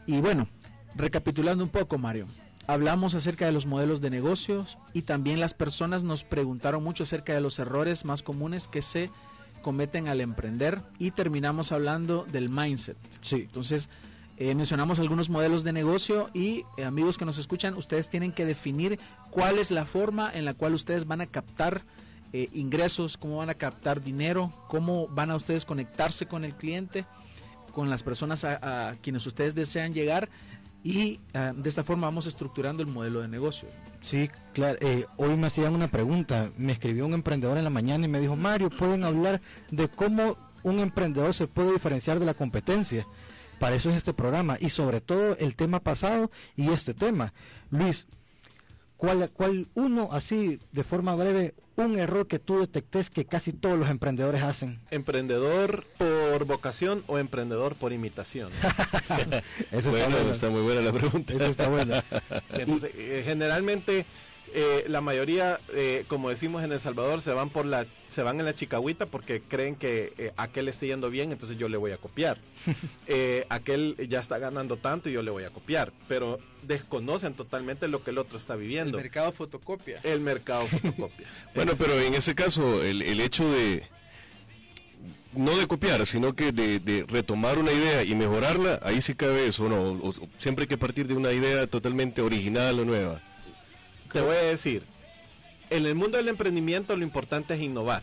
Y 0.07 0.19
bueno, 0.19 0.47
recapitulando 0.95 1.63
un 1.63 1.69
poco, 1.69 1.97
Mario, 1.97 2.27
hablamos 2.67 3.15
acerca 3.15 3.45
de 3.45 3.51
los 3.51 3.65
modelos 3.65 4.01
de 4.01 4.09
negocios 4.09 4.77
y 4.93 5.03
también 5.03 5.39
las 5.39 5.53
personas 5.53 6.03
nos 6.03 6.23
preguntaron 6.23 6.83
mucho 6.83 7.03
acerca 7.03 7.33
de 7.33 7.41
los 7.41 7.59
errores 7.59 8.05
más 8.05 8.23
comunes 8.23 8.67
que 8.67 8.81
se 8.81 9.09
cometen 9.61 10.07
al 10.07 10.21
emprender 10.21 10.81
y 10.99 11.11
terminamos 11.11 11.71
hablando 11.71 12.25
del 12.31 12.49
mindset. 12.49 12.97
Sí. 13.21 13.37
Entonces, 13.41 13.89
eh, 14.37 14.53
mencionamos 14.53 14.99
algunos 14.99 15.29
modelos 15.29 15.63
de 15.63 15.73
negocio 15.73 16.29
y 16.33 16.63
eh, 16.77 16.83
amigos 16.83 17.17
que 17.17 17.25
nos 17.25 17.37
escuchan, 17.37 17.75
ustedes 17.75 18.09
tienen 18.09 18.31
que 18.31 18.45
definir 18.45 18.99
cuál 19.31 19.59
es 19.59 19.71
la 19.71 19.85
forma 19.85 20.31
en 20.33 20.45
la 20.45 20.53
cual 20.53 20.73
ustedes 20.73 21.05
van 21.05 21.21
a 21.21 21.27
captar 21.27 21.83
eh, 22.33 22.49
ingresos, 22.53 23.17
cómo 23.17 23.37
van 23.37 23.49
a 23.49 23.53
captar 23.53 24.03
dinero, 24.03 24.51
cómo 24.67 25.07
van 25.07 25.31
a 25.31 25.35
ustedes 25.35 25.65
conectarse 25.65 26.25
con 26.25 26.43
el 26.43 26.53
cliente, 26.55 27.05
con 27.73 27.89
las 27.89 28.03
personas 28.03 28.45
a 28.45 28.95
quienes 29.01 29.25
ustedes 29.25 29.53
desean 29.53 29.93
llegar 29.93 30.29
y 30.85 31.19
ah, 31.33 31.51
de 31.55 31.67
esta 31.67 31.83
forma 31.83 32.05
vamos 32.05 32.27
estructurando 32.27 32.83
el 32.83 32.87
modelo 32.87 33.19
de 33.21 33.27
negocio. 33.27 33.67
Sí, 34.01 34.29
claro. 34.53 34.77
Eh, 34.81 35.07
hoy 35.17 35.35
me 35.35 35.47
hacían 35.47 35.73
una 35.73 35.87
pregunta. 35.87 36.51
Me 36.57 36.73
escribió 36.73 37.07
un 37.07 37.13
emprendedor 37.15 37.57
en 37.57 37.63
la 37.63 37.71
mañana 37.71 38.05
y 38.05 38.07
me 38.07 38.21
dijo, 38.21 38.35
Mario, 38.35 38.69
¿pueden 38.69 39.03
hablar 39.03 39.41
de 39.71 39.87
cómo 39.87 40.37
un 40.61 40.77
emprendedor 40.79 41.33
se 41.33 41.47
puede 41.47 41.73
diferenciar 41.73 42.19
de 42.19 42.27
la 42.27 42.35
competencia? 42.35 43.07
Para 43.59 43.75
eso 43.75 43.89
es 43.89 43.95
este 43.95 44.13
programa 44.13 44.57
y 44.59 44.69
sobre 44.69 45.01
todo 45.01 45.35
el 45.37 45.55
tema 45.55 45.79
pasado 45.79 46.29
y 46.55 46.69
este 46.69 46.93
tema. 46.93 47.33
Luis, 47.71 48.05
¿cuál, 48.97 49.29
cuál 49.31 49.67
uno, 49.75 50.09
así 50.11 50.59
de 50.71 50.83
forma 50.83 51.15
breve, 51.15 51.53
un 51.75 51.99
error 51.99 52.27
que 52.27 52.39
tú 52.39 52.59
detectes 52.59 53.09
que 53.09 53.25
casi 53.25 53.51
todos 53.51 53.77
los 53.77 53.89
emprendedores 53.89 54.41
hacen? 54.41 54.79
¿Emprendedor 54.91 55.85
por 55.97 56.45
vocación 56.45 57.03
o 57.07 57.17
emprendedor 57.17 57.75
por 57.75 57.91
imitación? 57.91 58.51
Eso 59.71 59.95
está, 59.95 60.21
está, 60.29 60.49
muy 60.49 60.61
buena 60.61 60.81
la 60.81 60.93
pregunta. 60.93 61.33
Eso 61.33 61.45
está 61.45 61.67
buena. 61.67 62.03
Eh, 62.57 63.23
generalmente 63.25 64.05
eh, 64.53 64.85
la 64.87 65.01
mayoría, 65.01 65.59
eh, 65.73 66.05
como 66.07 66.29
decimos 66.29 66.63
en 66.63 66.71
El 66.71 66.79
Salvador, 66.79 67.21
se 67.21 67.31
van 67.31 67.49
por 67.49 67.65
la, 67.65 67.85
se 68.09 68.23
van 68.23 68.39
en 68.39 68.45
la 68.45 68.55
chicahuita 68.55 69.05
porque 69.05 69.41
creen 69.41 69.75
que 69.75 70.13
eh, 70.17 70.33
aquel 70.37 70.67
está 70.67 70.85
yendo 70.85 71.09
bien, 71.09 71.31
entonces 71.31 71.57
yo 71.57 71.69
le 71.69 71.77
voy 71.77 71.91
a 71.91 71.97
copiar. 71.97 72.37
aquel 73.49 73.95
ya 74.09 74.19
está 74.19 74.37
ganando 74.37 74.77
tanto 74.77 75.09
y 75.09 75.13
yo 75.13 75.21
le 75.21 75.31
voy 75.31 75.43
a 75.43 75.49
copiar, 75.49 75.91
pero 76.07 76.39
desconocen 76.63 77.33
totalmente 77.33 77.87
lo 77.87 78.03
que 78.03 78.11
el 78.11 78.17
otro 78.17 78.37
está 78.37 78.55
viviendo. 78.55 78.97
El 78.97 79.03
mercado 79.03 79.31
fotocopia. 79.31 79.99
El 80.03 80.21
mercado 80.21 80.67
fotocopia. 80.67 81.27
bueno, 81.55 81.73
pero 81.77 81.99
en 81.99 82.13
ese 82.13 82.35
caso, 82.35 82.83
el, 82.83 83.01
el 83.01 83.21
hecho 83.21 83.49
de 83.51 83.83
no 85.37 85.57
de 85.57 85.67
copiar, 85.67 86.05
sino 86.05 86.35
que 86.35 86.51
de, 86.51 87.05
retomar 87.07 87.57
una 87.59 87.71
idea 87.71 88.03
y 88.03 88.15
mejorarla, 88.15 88.79
ahí 88.83 89.01
sí 89.01 89.15
cabe 89.15 89.47
eso, 89.47 89.69
¿no? 89.69 90.13
siempre 90.37 90.63
hay 90.63 90.67
que 90.67 90.77
partir 90.77 91.07
de 91.07 91.13
una 91.13 91.31
idea 91.31 91.67
totalmente 91.67 92.21
original 92.21 92.79
o 92.79 92.85
nueva. 92.85 93.21
Te 94.15 94.21
voy 94.21 94.37
a 94.37 94.43
decir, 94.43 94.81
en 95.69 95.85
el 95.85 95.93
mundo 95.93 96.15
del 96.15 96.29
emprendimiento 96.29 96.95
lo 96.95 97.03
importante 97.03 97.55
es 97.55 97.59
innovar. 97.59 98.01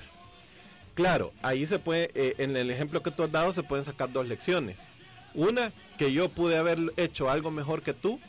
Claro, 0.94 1.32
ahí 1.42 1.66
se 1.66 1.78
puede, 1.78 2.10
eh, 2.14 2.34
en 2.36 2.54
el 2.54 2.70
ejemplo 2.70 3.02
que 3.02 3.10
tú 3.10 3.22
has 3.22 3.32
dado 3.32 3.54
se 3.54 3.62
pueden 3.62 3.86
sacar 3.86 4.12
dos 4.12 4.28
lecciones. 4.28 4.90
Una, 5.32 5.72
que 5.96 6.12
yo 6.12 6.28
pude 6.28 6.58
haber 6.58 6.78
hecho 6.98 7.30
algo 7.30 7.50
mejor 7.50 7.80
que 7.80 7.94
tú, 7.94 8.20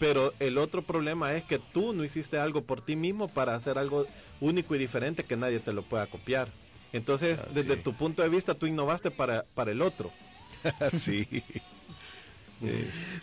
pero 0.00 0.32
el 0.40 0.58
otro 0.58 0.82
problema 0.82 1.32
es 1.34 1.44
que 1.44 1.60
tú 1.60 1.92
no 1.92 2.02
hiciste 2.02 2.36
algo 2.36 2.62
por 2.62 2.80
ti 2.80 2.96
mismo 2.96 3.28
para 3.28 3.54
hacer 3.54 3.78
algo 3.78 4.08
único 4.40 4.74
y 4.74 4.78
diferente 4.78 5.22
que 5.22 5.36
nadie 5.36 5.60
te 5.60 5.72
lo 5.72 5.82
pueda 5.82 6.08
copiar. 6.08 6.48
Entonces, 6.92 7.38
ah, 7.38 7.48
desde 7.54 7.76
tu 7.76 7.92
punto 7.92 8.22
de 8.22 8.28
vista, 8.28 8.54
tú 8.54 8.66
innovaste 8.66 9.12
para, 9.12 9.44
para 9.54 9.70
el 9.70 9.82
otro. 9.82 10.10
sí. 10.90 11.28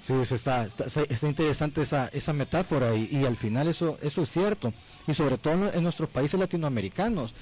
Sí, 0.02 0.14
está, 0.14 0.66
está, 0.66 1.28
interesante 1.28 1.82
esa, 1.82 2.08
esa 2.08 2.34
metáfora 2.34 2.96
y, 2.96 3.24
al 3.24 3.36
final 3.36 3.68
eso, 3.68 3.98
eso 4.02 4.24
es 4.24 4.32
cierto. 4.32 4.74
Y 5.08 5.14
sobre 5.14 5.38
todo 5.38 5.72
en 5.72 5.84
nuestros 5.84 6.10
países 6.10 6.40
latinoamericanos. 6.40 7.34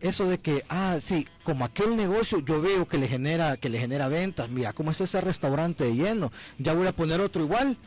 Eso 0.00 0.28
de 0.28 0.38
que, 0.38 0.64
ah, 0.68 0.98
sí, 1.02 1.26
como 1.44 1.64
aquel 1.64 1.96
negocio 1.96 2.40
yo 2.40 2.60
veo 2.60 2.86
que 2.86 2.98
le 2.98 3.08
genera, 3.08 3.56
que 3.56 3.70
le 3.70 3.78
genera 3.78 4.08
ventas, 4.08 4.50
mira 4.50 4.74
cómo 4.74 4.90
es 4.90 5.00
ese 5.00 5.18
restaurante 5.20 5.94
lleno, 5.94 6.30
ya 6.58 6.74
voy 6.74 6.86
a 6.86 6.92
poner 6.92 7.20
otro 7.20 7.42
igual. 7.42 7.78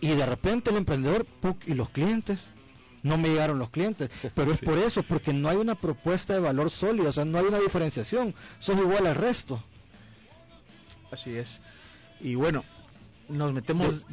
Y 0.00 0.08
de 0.08 0.24
repente 0.24 0.70
el 0.70 0.78
emprendedor, 0.78 1.26
y 1.66 1.74
los 1.74 1.90
clientes, 1.90 2.40
no 3.02 3.18
me 3.18 3.28
llegaron 3.28 3.58
los 3.58 3.68
clientes. 3.68 4.10
Pero 4.34 4.52
es 4.52 4.60
por 4.62 4.78
eso, 4.78 5.02
porque 5.02 5.34
no 5.34 5.50
hay 5.50 5.58
una 5.58 5.74
propuesta 5.74 6.32
de 6.32 6.40
valor 6.40 6.70
sólida, 6.70 7.10
o 7.10 7.12
sea, 7.12 7.26
no 7.26 7.38
hay 7.38 7.44
una 7.44 7.58
diferenciación, 7.58 8.34
son 8.58 8.78
igual 8.78 9.06
al 9.06 9.16
resto. 9.16 9.62
Así 11.10 11.36
es. 11.36 11.60
Y 12.20 12.34
bueno, 12.34 12.64
nos 13.30 13.52
metemos... 13.52 14.04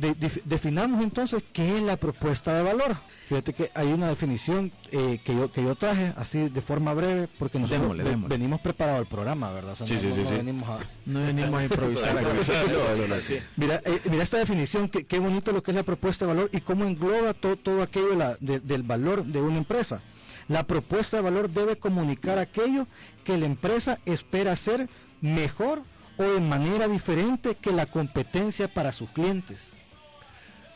definamos 0.46 1.02
entonces 1.02 1.44
qué 1.52 1.78
es 1.78 1.84
la 1.84 1.98
propuesta 1.98 2.54
de 2.54 2.64
valor. 2.64 2.98
Fíjate 3.28 3.54
que 3.54 3.72
hay 3.74 3.88
una 3.88 4.08
definición 4.08 4.72
eh, 4.92 5.20
que, 5.24 5.36
yo, 5.36 5.52
que 5.52 5.62
yo 5.62 5.76
traje 5.76 6.14
así 6.16 6.48
de 6.48 6.62
forma 6.62 6.94
breve 6.94 7.28
porque 7.38 7.60
nosotros 7.60 7.98
venimos 8.28 8.62
preparados 8.62 9.02
al 9.02 9.08
programa, 9.08 9.52
¿verdad? 9.52 9.76
sí, 9.84 9.94
no, 9.96 10.00
sí, 10.00 10.12
sí, 10.26 10.34
venimos 10.34 10.70
a, 10.70 10.80
no 11.06 11.20
venimos 11.20 11.60
a 11.60 11.64
improvisar. 11.64 12.16
mira, 13.58 13.82
eh, 13.84 14.02
mira 14.10 14.24
esta 14.24 14.38
definición, 14.38 14.88
que, 14.88 15.06
qué 15.06 15.20
bonito 15.20 15.52
lo 15.52 15.62
que 15.62 15.72
es 15.72 15.76
la 15.76 15.84
propuesta 15.84 16.26
de 16.26 16.34
valor 16.34 16.50
y 16.54 16.62
cómo 16.62 16.86
engloba 16.86 17.34
todo, 17.34 17.58
todo 17.58 17.82
aquello 17.82 18.10
del 18.40 18.84
valor 18.84 19.26
de 19.26 19.42
una 19.42 19.58
empresa. 19.58 20.02
La 20.48 20.64
propuesta 20.64 21.18
de 21.18 21.24
valor 21.24 21.50
debe 21.50 21.76
comunicar 21.76 22.40
aquello 22.40 22.88
que 23.26 23.38
la 23.38 23.48
empresa 23.48 24.00
espera 24.06 24.54
hacer 24.54 24.88
mejor 25.20 25.82
o 26.18 26.24
de 26.24 26.40
manera 26.40 26.88
diferente 26.88 27.56
que 27.56 27.72
la 27.72 27.86
competencia 27.86 28.68
para 28.68 28.92
sus 28.92 29.10
clientes. 29.12 29.62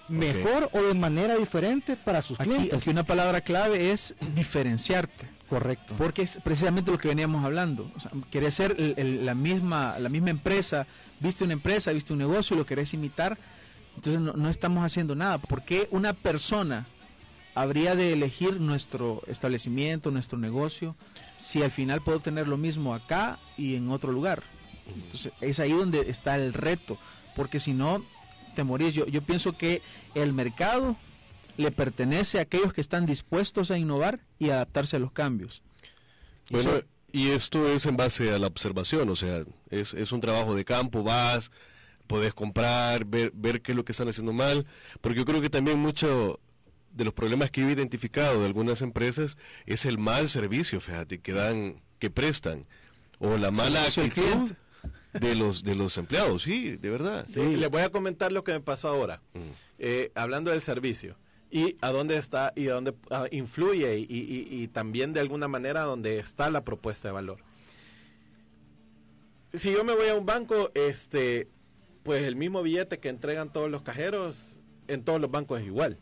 Mejor 0.07 0.69
o 0.73 0.81
de 0.81 0.93
manera 0.93 1.37
diferente 1.37 1.95
para 1.95 2.21
sus 2.21 2.37
clientes. 2.37 2.73
Aquí 2.73 2.89
una 2.89 3.03
palabra 3.03 3.41
clave 3.41 3.91
es 3.91 4.13
diferenciarte. 4.35 5.29
Correcto. 5.49 5.95
Porque 5.97 6.23
es 6.23 6.37
precisamente 6.43 6.91
lo 6.91 6.97
que 6.97 7.07
veníamos 7.07 7.43
hablando. 7.43 7.89
O 7.95 7.99
sea, 7.99 8.11
querés 8.29 8.53
ser 8.53 8.75
la, 8.79 9.35
misma, 9.35 9.99
la 9.99 10.09
misma 10.09 10.29
empresa, 10.29 10.85
viste 11.19 11.43
una 11.43 11.53
empresa, 11.53 11.91
viste 11.91 12.13
un 12.13 12.19
negocio 12.19 12.55
y 12.55 12.59
lo 12.59 12.65
querés 12.65 12.93
imitar, 12.93 13.37
entonces 13.95 14.21
no, 14.21 14.33
no 14.33 14.49
estamos 14.49 14.83
haciendo 14.83 15.15
nada. 15.15 15.37
¿Por 15.39 15.63
qué 15.63 15.87
una 15.91 16.13
persona 16.13 16.87
habría 17.53 17.95
de 17.95 18.13
elegir 18.13 18.59
nuestro 18.61 19.21
establecimiento, 19.27 20.11
nuestro 20.11 20.37
negocio, 20.37 20.95
si 21.37 21.61
al 21.63 21.71
final 21.71 22.01
puedo 22.01 22.19
tener 22.19 22.47
lo 22.47 22.57
mismo 22.57 22.93
acá 22.93 23.39
y 23.57 23.75
en 23.75 23.89
otro 23.91 24.11
lugar? 24.11 24.43
Entonces, 24.87 25.31
es 25.41 25.59
ahí 25.59 25.71
donde 25.71 26.09
está 26.09 26.35
el 26.35 26.53
reto, 26.53 26.97
porque 27.35 27.59
si 27.59 27.73
no, 27.73 28.03
te 28.55 28.63
morís. 28.63 28.93
Yo, 28.93 29.05
yo 29.07 29.21
pienso 29.21 29.57
que 29.57 29.81
el 30.15 30.33
mercado 30.33 30.97
le 31.57 31.71
pertenece 31.71 32.39
a 32.39 32.43
aquellos 32.43 32.73
que 32.73 32.81
están 32.81 33.05
dispuestos 33.05 33.71
a 33.71 33.77
innovar 33.77 34.19
y 34.39 34.49
adaptarse 34.49 34.95
a 34.95 34.99
los 34.99 35.11
cambios. 35.11 35.61
Bueno, 36.49 36.81
y 37.11 37.29
esto 37.29 37.67
es 37.67 37.85
en 37.85 37.97
base 37.97 38.31
a 38.31 38.39
la 38.39 38.47
observación, 38.47 39.09
o 39.09 39.15
sea, 39.15 39.43
es, 39.69 39.93
es 39.93 40.11
un 40.11 40.21
trabajo 40.21 40.55
de 40.55 40.65
campo, 40.65 41.03
vas, 41.03 41.51
puedes 42.07 42.33
comprar, 42.33 43.05
ver, 43.05 43.31
ver 43.33 43.61
qué 43.61 43.71
es 43.71 43.75
lo 43.75 43.85
que 43.85 43.91
están 43.91 44.07
haciendo 44.07 44.33
mal, 44.33 44.65
porque 45.01 45.19
yo 45.19 45.25
creo 45.25 45.41
que 45.41 45.49
también 45.49 45.79
mucho 45.79 46.39
de 46.93 47.05
los 47.05 47.13
problemas 47.13 47.51
que 47.51 47.61
he 47.61 47.71
identificado 47.71 48.39
de 48.39 48.45
algunas 48.45 48.81
empresas 48.81 49.37
es 49.65 49.85
el 49.85 49.97
mal 49.97 50.29
servicio, 50.29 50.81
fíjate, 50.81 51.19
que 51.19 51.31
dan, 51.33 51.81
que 51.99 52.09
prestan, 52.09 52.65
o 53.19 53.37
la 53.37 53.51
mala 53.51 53.85
actitud 53.85 54.51
de 55.13 55.35
los 55.35 55.63
de 55.63 55.75
los 55.75 55.97
empleados, 55.97 56.43
sí, 56.43 56.77
de 56.77 56.89
verdad. 56.89 57.25
Sí, 57.29 57.55
les 57.57 57.69
voy 57.69 57.81
a 57.81 57.89
comentar 57.89 58.31
lo 58.31 58.43
que 58.43 58.53
me 58.53 58.61
pasó 58.61 58.87
ahora, 58.87 59.21
mm. 59.33 59.39
eh, 59.79 60.11
hablando 60.15 60.51
del 60.51 60.61
servicio 60.61 61.17
y 61.51 61.75
a 61.81 61.91
dónde 61.91 62.17
está 62.17 62.53
y 62.55 62.69
a 62.69 62.73
dónde 62.73 62.95
ah, 63.11 63.27
influye 63.29 63.99
y, 63.99 64.07
y, 64.09 64.67
también 64.69 65.11
de 65.11 65.19
alguna 65.19 65.49
manera 65.49 65.81
dónde 65.81 66.17
está 66.17 66.49
la 66.49 66.63
propuesta 66.63 67.09
de 67.09 67.11
valor. 67.11 67.39
Si 69.53 69.71
yo 69.71 69.83
me 69.83 69.93
voy 69.93 70.07
a 70.07 70.15
un 70.15 70.25
banco, 70.25 70.71
este, 70.73 71.49
pues 72.03 72.23
el 72.23 72.37
mismo 72.37 72.63
billete 72.63 72.99
que 72.99 73.09
entregan 73.09 73.51
todos 73.51 73.69
los 73.69 73.81
cajeros 73.81 74.55
en 74.87 75.03
todos 75.03 75.19
los 75.19 75.29
bancos 75.29 75.59
es 75.59 75.67
igual. 75.67 75.97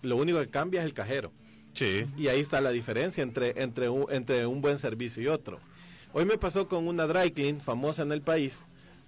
Lo 0.00 0.16
único 0.16 0.40
que 0.40 0.48
cambia 0.48 0.80
es 0.80 0.86
el 0.86 0.94
cajero. 0.94 1.32
Sí. 1.74 2.06
Y 2.16 2.28
ahí 2.28 2.40
está 2.40 2.62
la 2.62 2.70
diferencia 2.70 3.22
entre 3.22 3.62
entre 3.62 3.90
un, 3.90 4.06
entre 4.10 4.46
un 4.46 4.62
buen 4.62 4.78
servicio 4.78 5.22
y 5.22 5.28
otro. 5.28 5.60
Hoy 6.16 6.26
me 6.26 6.38
pasó 6.38 6.68
con 6.68 6.86
una 6.86 7.08
dry 7.08 7.32
clean 7.32 7.60
famosa 7.60 8.02
en 8.02 8.12
el 8.12 8.22
país, 8.22 8.56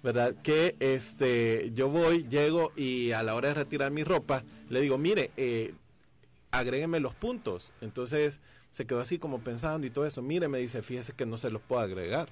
¿verdad? 0.03 0.35
Que 0.43 0.75
este, 0.81 1.71
yo 1.73 1.87
voy, 1.87 2.27
llego 2.27 2.73
y 2.75 3.13
a 3.13 3.23
la 3.23 3.33
hora 3.33 3.47
de 3.47 3.53
retirar 3.53 3.91
mi 3.91 4.03
ropa, 4.03 4.43
le 4.69 4.81
digo, 4.81 4.97
mire, 4.97 5.31
eh, 5.37 5.73
agrégueme 6.51 6.99
los 6.99 7.15
puntos. 7.15 7.71
Entonces 7.79 8.41
se 8.71 8.85
quedó 8.85 8.99
así 8.99 9.19
como 9.19 9.39
pensando 9.39 9.87
y 9.87 9.89
todo 9.89 10.05
eso. 10.05 10.21
Mire, 10.21 10.49
me 10.49 10.57
dice, 10.57 10.81
fíjese 10.81 11.13
que 11.13 11.25
no 11.25 11.37
se 11.37 11.49
los 11.49 11.61
puedo 11.61 11.81
agregar. 11.81 12.27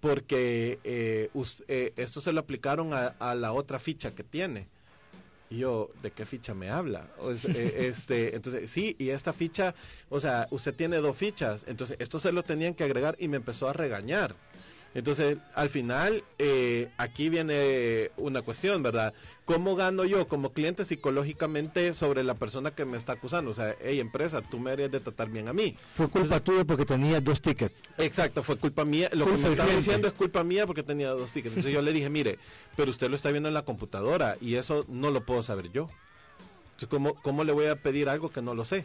Porque 0.00 0.78
eh, 0.84 1.30
eh, 1.68 1.92
esto 1.96 2.20
se 2.20 2.34
lo 2.34 2.40
aplicaron 2.40 2.90
a 2.92 3.34
la 3.34 3.52
otra 3.54 3.78
ficha 3.78 4.14
que 4.14 4.24
tiene. 4.24 4.68
Y 5.52 5.58
yo, 5.58 5.90
¿de 6.02 6.10
qué 6.12 6.24
ficha 6.24 6.54
me 6.54 6.70
habla? 6.70 7.06
Eh, 7.54 7.74
este, 7.94 8.34
entonces, 8.34 8.70
sí, 8.70 8.96
y 8.98 9.10
esta 9.10 9.34
ficha, 9.34 9.74
o 10.08 10.18
sea, 10.18 10.48
usted 10.50 10.74
tiene 10.74 10.96
dos 10.96 11.14
fichas, 11.14 11.66
entonces 11.68 11.98
esto 12.00 12.18
se 12.18 12.32
lo 12.32 12.42
tenían 12.42 12.72
que 12.72 12.84
agregar 12.84 13.16
y 13.18 13.28
me 13.28 13.36
empezó 13.36 13.68
a 13.68 13.74
regañar. 13.74 14.34
Entonces, 14.94 15.38
al 15.54 15.70
final, 15.70 16.22
eh, 16.38 16.90
aquí 16.98 17.28
viene 17.28 18.10
una 18.16 18.42
cuestión, 18.42 18.82
¿verdad? 18.82 19.14
¿Cómo 19.46 19.74
gano 19.74 20.04
yo 20.04 20.28
como 20.28 20.52
cliente 20.52 20.84
psicológicamente 20.84 21.94
sobre 21.94 22.22
la 22.22 22.34
persona 22.34 22.72
que 22.72 22.84
me 22.84 22.98
está 22.98 23.14
acusando? 23.14 23.50
O 23.50 23.54
sea, 23.54 23.74
hey, 23.80 24.00
empresa, 24.00 24.42
tú 24.42 24.58
me 24.58 24.70
deberías 24.70 24.92
de 24.92 25.00
tratar 25.00 25.30
bien 25.30 25.48
a 25.48 25.52
mí. 25.52 25.76
Fue 25.94 26.08
culpa 26.08 26.40
tuya 26.40 26.64
porque 26.64 26.84
tenía 26.84 27.20
dos 27.20 27.40
tickets. 27.40 27.74
Exacto, 27.98 28.42
fue 28.42 28.56
culpa 28.56 28.84
mía. 28.84 29.08
Lo 29.12 29.26
que 29.26 29.32
me 29.32 29.48
estaba 29.48 29.74
diciendo 29.74 30.08
es 30.08 30.14
culpa 30.14 30.44
mía 30.44 30.66
porque 30.66 30.82
tenía 30.82 31.08
dos 31.08 31.32
tickets. 31.32 31.56
Entonces 31.56 31.72
yo 31.72 31.82
le 31.82 31.92
dije, 31.92 32.10
mire, 32.10 32.38
pero 32.76 32.90
usted 32.90 33.08
lo 33.08 33.16
está 33.16 33.30
viendo 33.30 33.48
en 33.48 33.54
la 33.54 33.64
computadora 33.64 34.36
y 34.40 34.56
eso 34.56 34.84
no 34.88 35.10
lo 35.10 35.24
puedo 35.24 35.42
saber 35.42 35.72
yo. 35.72 35.88
Entonces, 36.72 36.88
¿cómo, 36.88 37.14
cómo 37.14 37.44
le 37.44 37.52
voy 37.52 37.66
a 37.66 37.76
pedir 37.76 38.08
algo 38.08 38.30
que 38.30 38.42
no 38.42 38.54
lo 38.54 38.64
sé? 38.64 38.84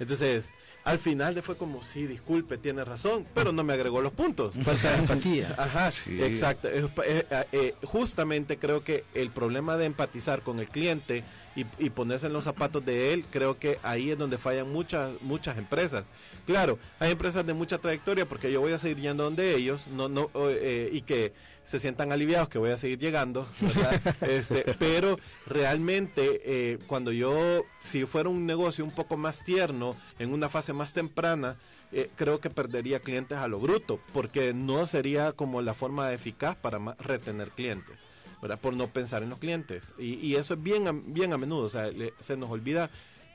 Entonces, 0.00 0.50
al 0.84 0.98
final 0.98 1.40
fue 1.42 1.56
como, 1.56 1.82
sí, 1.82 2.06
disculpe, 2.06 2.58
tiene 2.58 2.84
razón, 2.84 3.26
pero 3.34 3.52
no 3.52 3.64
me 3.64 3.72
agregó 3.72 4.02
los 4.02 4.12
puntos. 4.12 4.54
Falta 4.64 4.92
de 4.92 4.98
empatía. 4.98 5.54
Ajá, 5.56 5.90
sí. 5.90 6.22
exacto. 6.22 6.68
Eh, 6.68 7.26
eh, 7.52 7.74
justamente 7.84 8.58
creo 8.58 8.84
que 8.84 9.04
el 9.14 9.30
problema 9.30 9.76
de 9.78 9.86
empatizar 9.86 10.42
con 10.42 10.60
el 10.60 10.68
cliente 10.68 11.24
y, 11.56 11.64
y, 11.78 11.90
ponerse 11.90 12.26
en 12.26 12.32
los 12.32 12.44
zapatos 12.44 12.84
de 12.84 13.12
él, 13.12 13.24
creo 13.30 13.58
que 13.58 13.78
ahí 13.82 14.10
es 14.10 14.18
donde 14.18 14.38
fallan 14.38 14.70
muchas 14.70 15.12
muchas 15.22 15.56
empresas. 15.56 16.06
Claro, 16.46 16.78
hay 16.98 17.12
empresas 17.12 17.46
de 17.46 17.54
mucha 17.54 17.78
trayectoria 17.78 18.26
porque 18.26 18.52
yo 18.52 18.60
voy 18.60 18.72
a 18.72 18.78
seguir 18.78 18.98
yendo 19.00 19.24
donde 19.24 19.54
ellos 19.54 19.86
no 19.86 20.08
no 20.08 20.30
eh, 20.34 20.90
y 20.92 21.02
que 21.02 21.32
se 21.64 21.80
sientan 21.80 22.12
aliviados 22.12 22.48
que 22.48 22.58
voy 22.58 22.70
a 22.70 22.76
seguir 22.76 22.98
llegando, 22.98 23.48
este, 24.20 24.64
pero 24.78 25.18
realmente 25.46 26.42
eh, 26.44 26.78
cuando 26.86 27.10
yo, 27.10 27.64
si 27.80 28.04
fuera 28.04 28.28
un 28.28 28.44
negocio 28.46 28.84
un 28.84 28.90
poco 28.90 29.16
más 29.16 29.42
tierno, 29.44 29.96
en 30.18 30.32
una 30.32 30.48
fase 30.48 30.73
más 30.74 30.92
temprana, 30.92 31.56
eh, 31.92 32.10
creo 32.16 32.40
que 32.40 32.50
perdería 32.50 33.00
clientes 33.00 33.38
a 33.38 33.48
lo 33.48 33.60
bruto, 33.60 34.00
porque 34.12 34.52
no 34.52 34.86
sería 34.86 35.32
como 35.32 35.62
la 35.62 35.74
forma 35.74 36.12
eficaz 36.12 36.56
para 36.56 36.78
retener 36.98 37.50
clientes. 37.50 38.00
¿verdad? 38.42 38.60
por 38.60 38.74
no 38.74 38.88
pensar 38.88 39.22
en 39.22 39.30
los 39.30 39.38
clientes 39.38 39.94
y, 39.96 40.34
eso 40.34 40.52
es 40.52 40.62
bien 40.62 41.14
bien 41.14 41.32
a 41.32 41.38
menudo 41.38 41.64
o 41.64 41.68
sea 41.70 41.88
se 42.20 42.36
nos 42.36 42.50
olvida 42.50 42.90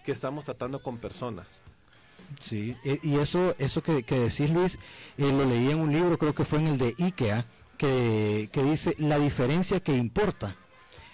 que 0.06 0.12
estamos 0.12 0.46
tratando 0.46 0.84
con 0.84 1.00
personas 1.00 1.62
Sí, 2.40 2.76
e, 2.84 3.00
y 3.04 3.18
eso, 3.18 3.56
eso 3.58 3.82
que, 3.82 4.04
que 4.04 4.20
decís 4.20 4.50
Luis, 4.50 4.78
eh, 5.18 5.32
lo 5.32 5.46
leí 5.46 5.72
en 5.72 5.80
un 5.80 5.92
libro, 5.92 6.18
creo 6.18 6.34
que 6.34 6.46
fue 6.46 6.60
en 6.60 6.68
el 6.68 6.78
de 6.78 6.96
IKEA, 7.00 7.46
que, 7.78 8.50
dice 8.54 8.96
la 9.00 9.18
diferencia 9.18 9.80
que 9.80 9.96
importa. 9.96 10.56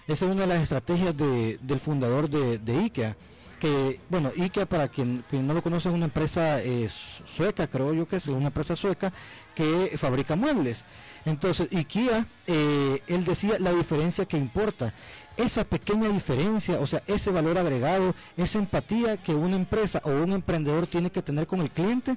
Esa 0.06 0.26
es 0.26 0.30
una 0.30 0.42
de 0.42 0.46
las 0.48 0.62
estrategias 0.62 1.16
del 1.16 1.80
fundador 1.80 2.28
de, 2.28 2.78
IKEA. 2.78 3.16
Que, 3.60 4.00
bueno, 4.10 4.32
IKEA, 4.36 4.66
para 4.66 4.88
quien, 4.88 5.24
no 5.32 5.54
lo 5.54 5.62
conoce, 5.62 5.88
es 5.88 5.94
una 5.94 6.04
empresa 6.04 6.62
eh, 6.62 6.88
sueca, 7.36 7.66
creo 7.66 7.94
yo 7.94 8.06
que 8.06 8.16
es 8.16 8.26
una 8.26 8.48
empresa 8.48 8.76
sueca 8.76 9.12
que 9.54 9.96
fabrica 9.98 10.36
muebles. 10.36 10.84
Entonces, 11.24 11.68
IKEA, 11.72 12.26
eh, 12.46 13.02
él 13.06 13.24
decía 13.24 13.58
la 13.58 13.72
diferencia 13.72 14.26
que 14.26 14.36
importa. 14.36 14.92
Esa 15.36 15.64
pequeña 15.64 16.08
diferencia, 16.08 16.78
o 16.80 16.86
sea, 16.86 17.02
ese 17.06 17.30
valor 17.30 17.58
agregado, 17.58 18.14
esa 18.36 18.58
empatía 18.58 19.16
que 19.16 19.34
una 19.34 19.56
empresa 19.56 20.00
o 20.04 20.10
un 20.10 20.32
emprendedor 20.32 20.86
tiene 20.86 21.10
que 21.10 21.22
tener 21.22 21.46
con 21.46 21.60
el 21.60 21.70
cliente, 21.70 22.16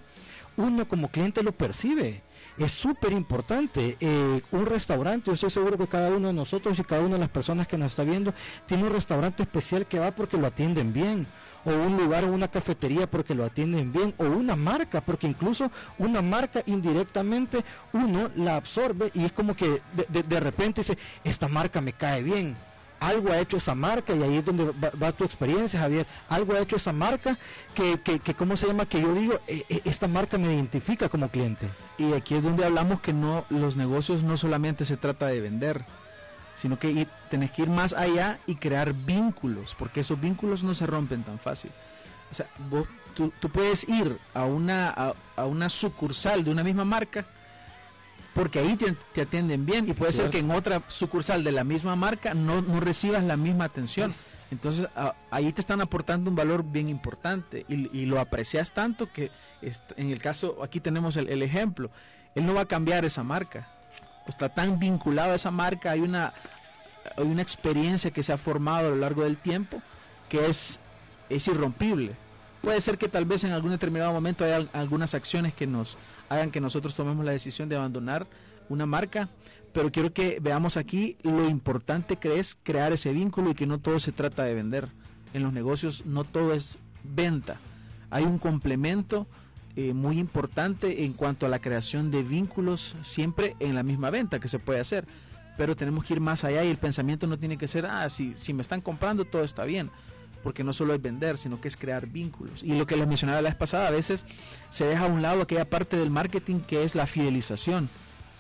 uno 0.58 0.88
como 0.88 1.10
cliente 1.10 1.41
lo 1.43 1.51
percibe 1.51 2.22
es 2.60 2.72
súper 2.72 3.12
importante. 3.13 3.98
Eh, 4.00 4.42
un 4.51 4.66
restaurante, 4.66 5.28
yo 5.28 5.34
estoy 5.34 5.51
seguro 5.51 5.78
que 5.78 5.88
cada 5.88 6.10
uno 6.10 6.28
de 6.28 6.34
nosotros 6.34 6.78
y 6.78 6.84
cada 6.84 7.01
una 7.01 7.13
de 7.13 7.20
las 7.20 7.30
personas 7.30 7.68
que 7.68 7.78
nos 7.78 7.88
está 7.88 8.04
viendo 8.04 8.34
tiene 8.68 8.84
un 8.84 8.92
restaurante 8.92 9.44
especial 9.44 9.86
que 9.86 10.00
va 10.00 10.12
porque 10.12 10.38
lo 10.38 10.48
atienden 10.48 10.94
bien 10.94 11.28
o 11.66 11.72
un 11.72 11.98
lugar 11.98 12.24
o 12.24 12.32
una 12.32 12.48
cafetería 12.48 13.08
porque 13.08 13.36
lo 13.36 13.44
atienden 13.44 13.92
bien, 13.92 14.13
o 14.18 14.25
una 14.25 14.56
marca, 14.56 15.01
porque 15.01 15.28
incluso 15.28 15.72
una 15.98 16.22
marca 16.22 16.63
indirectamente 16.66 17.63
uno 17.94 18.30
la 18.36 18.56
absorbe 18.56 19.12
y 19.13 19.25
es 19.25 19.32
como 19.32 19.56
que 19.56 19.82
de, 20.10 20.24
de 20.24 20.39
repente 20.39 20.82
dice, 20.82 20.98
esta 21.24 21.48
marca 21.48 21.82
me 21.82 21.94
cae 21.94 22.24
bien, 22.24 22.56
algo 23.00 23.32
ha 23.32 23.39
hecho 23.39 23.58
esa 23.58 23.75
marca 23.75 24.13
y 24.15 24.22
ahí 24.22 24.38
es 24.38 24.46
donde 24.46 24.72
va, 24.82 25.12
tu 25.12 25.24
experiencia, 25.24 25.79
Javier. 25.79 26.06
Algo 26.27 26.53
ha 26.53 26.60
hecho 26.60 26.75
esa 26.75 26.94
marca 26.94 27.38
que, 27.74 28.00
que, 28.01 28.20
que 28.20 28.34
¿cómo 28.34 28.58
se 28.58 28.68
llama? 28.68 28.86
Que 28.86 29.01
yo 29.01 29.13
digo, 29.13 29.39
e, 29.48 29.65
e, 29.70 29.82
esta 29.86 30.08
marca 30.08 30.38
me 30.38 30.53
identifica 30.53 31.10
como 31.10 31.29
cliente. 31.29 31.70
Y 31.98 32.13
aquí 32.13 32.36
es 32.36 32.44
donde 32.44 32.65
hablamos 32.65 33.01
que 33.01 33.13
no, 33.13 33.46
los 33.50 33.75
negocios 33.75 34.24
no 34.24 34.38
solamente 34.38 34.86
se 34.86 34.98
trata 34.98 35.27
de 35.27 35.39
vender, 35.39 35.86
sino 36.56 36.77
que 36.77 37.08
tenés 37.29 37.51
que 37.51 37.63
ir 37.63 37.70
más 37.70 37.94
allá 37.94 38.39
y 38.46 38.56
crear 38.56 38.94
vínculos, 38.94 39.75
porque 39.79 40.01
esos 40.01 40.20
vínculos 40.20 40.63
no 40.63 40.74
se 40.74 40.86
rompen 40.86 41.24
tan 41.24 41.39
fácil. 41.39 41.72
O 42.32 42.36
sea, 42.36 42.48
tú, 43.15 43.32
puedes 43.50 43.88
ir 43.88 44.18
a 44.34 44.46
una, 44.46 44.89
a, 44.89 45.13
a 45.36 45.46
una 45.46 45.70
sucursal 45.70 46.44
de 46.44 46.51
una 46.51 46.63
misma 46.63 46.86
marca 46.86 47.25
porque 48.39 48.60
ahí 48.60 48.77
te, 48.77 49.22
atienden 49.22 49.65
bien 49.65 49.89
y 49.89 49.93
puede 49.93 50.13
ser 50.13 50.29
que 50.29 50.39
en 50.39 50.50
otra 50.50 50.81
sucursal 50.88 51.43
de 51.43 51.51
la 51.51 51.65
misma 51.65 51.98
marca 51.98 52.34
no, 52.34 52.62
no 52.62 52.79
recibas 52.79 53.22
la 53.22 53.36
misma 53.36 53.65
atención. 53.65 54.15
Entonces 54.50 54.88
ahí 55.29 55.51
te 55.51 55.60
están 55.60 55.81
aportando 55.81 56.29
un 56.29 56.38
valor 56.38 56.63
bien 56.63 56.88
importante 56.88 57.65
y, 57.67 58.05
lo 58.05 58.17
aprecias 58.17 58.72
tanto 58.72 59.12
que 59.12 59.29
en 59.98 60.10
el 60.10 60.22
caso, 60.22 60.63
aquí 60.63 60.79
tenemos 60.79 61.17
el, 61.17 61.43
ejemplo, 61.43 61.91
él 62.34 62.46
no 62.46 62.53
va 62.53 62.62
a 62.62 62.65
cambiar 62.65 63.03
esa 63.03 63.24
marca, 63.24 63.67
está 64.25 64.48
tan 64.48 64.79
vinculado 64.79 65.34
a 65.34 65.36
esa 65.36 65.51
marca, 65.51 65.91
hay 65.91 65.99
una, 65.99 66.34
hay 67.17 67.25
una 67.25 67.41
experiencia 67.41 68.10
que 68.12 68.23
se 68.23 68.32
ha 68.32 68.38
formado 68.38 68.88
a 68.88 68.91
lo 68.91 68.95
largo 68.95 69.23
del 69.23 69.36
tiempo 69.36 69.82
que 70.30 70.45
es, 70.45 70.80
es 71.28 71.45
irrompible. 71.49 72.15
Puede 72.62 72.82
ser 72.82 72.98
que 72.98 73.08
tal 73.08 73.24
vez 73.24 73.43
en 73.45 73.52
algún 73.52 73.72
determinado 73.72 74.12
momento 74.12 74.43
haya 74.43 74.67
algunas 74.74 75.13
acciones 75.13 75.54
que 75.54 75.65
nos 75.65 75.98
hagan 76.28 76.52
que 76.52 76.60
nosotros 76.60 76.93
tomemos 76.93 77.24
la 77.24 77.32
decisión 77.32 77.69
de 77.69 77.78
abandonar 77.78 78.28
una 78.67 78.86
marca, 78.86 79.30
pero 79.74 79.91
quiero 79.91 80.12
que 80.12 80.39
veamos 80.41 80.76
aquí 80.76 81.15
lo 81.24 81.48
importante 81.50 82.17
que 82.17 82.39
es 82.39 82.58
crear 82.62 82.91
ese 82.91 83.13
vínculo 83.13 83.52
y 83.52 83.56
que 83.56 83.65
no 83.65 83.80
todo 83.80 84.00
se 84.00 84.12
trata 84.12 84.43
de 84.43 84.54
vender. 84.54 84.89
En 85.34 85.43
los 85.43 85.54
negocios 85.54 86.06
no 86.06 86.26
todo 86.26 86.54
es 86.54 86.78
venta. 87.04 87.58
Hay 88.10 88.26
un 88.26 88.39
complemento 88.39 89.26
eh, 89.78 89.93
muy 89.93 90.19
importante 90.19 91.06
en 91.06 91.13
cuanto 91.13 91.45
a 91.45 91.50
la 91.50 91.60
creación 91.60 92.12
de 92.12 92.24
vínculos 92.24 92.95
siempre 93.04 93.56
en 93.60 93.74
la 93.74 93.84
misma 93.84 94.10
venta 94.10 94.39
que 94.39 94.50
se 94.50 94.60
puede 94.60 94.82
hacer. 94.82 95.08
Pero 95.58 95.78
tenemos 95.78 96.04
que 96.04 96.13
ir 96.13 96.19
más 96.19 96.43
allá 96.43 96.63
y 96.65 96.69
el 96.69 96.78
pensamiento 96.78 97.26
no 97.26 97.38
tiene 97.38 97.58
que 97.58 97.67
ser, 97.67 97.86
ah, 97.86 98.10
si, 98.10 98.34
si 98.38 98.54
me 98.54 98.63
están 98.63 98.82
comprando 98.82 99.24
todo 99.24 99.43
está 99.43 99.63
bien 99.63 99.89
porque 100.43 100.63
no 100.63 100.73
solo 100.73 100.93
es 100.93 101.02
vender, 101.02 101.38
sino 101.38 101.60
que 101.60 101.67
es 101.67 101.78
crear 101.78 102.08
vínculos. 102.08 102.63
Y 102.63 102.75
lo 102.75 102.86
que 102.86 102.95
les 102.95 103.08
mencionaba 103.08 103.41
la 103.41 103.49
vez 103.49 103.58
pasada, 103.58 103.88
a 103.88 103.91
veces 103.91 104.25
se 104.69 104.86
deja 104.86 105.06
a 105.06 105.08
un 105.08 105.21
lado 105.21 105.41
aquella 105.41 105.65
parte 105.65 105.97
del 105.97 106.10
marketing 106.10 106.60
que 106.62 106.84
es 106.84 106.95
la 106.95 107.08
fidelización. 107.08 107.89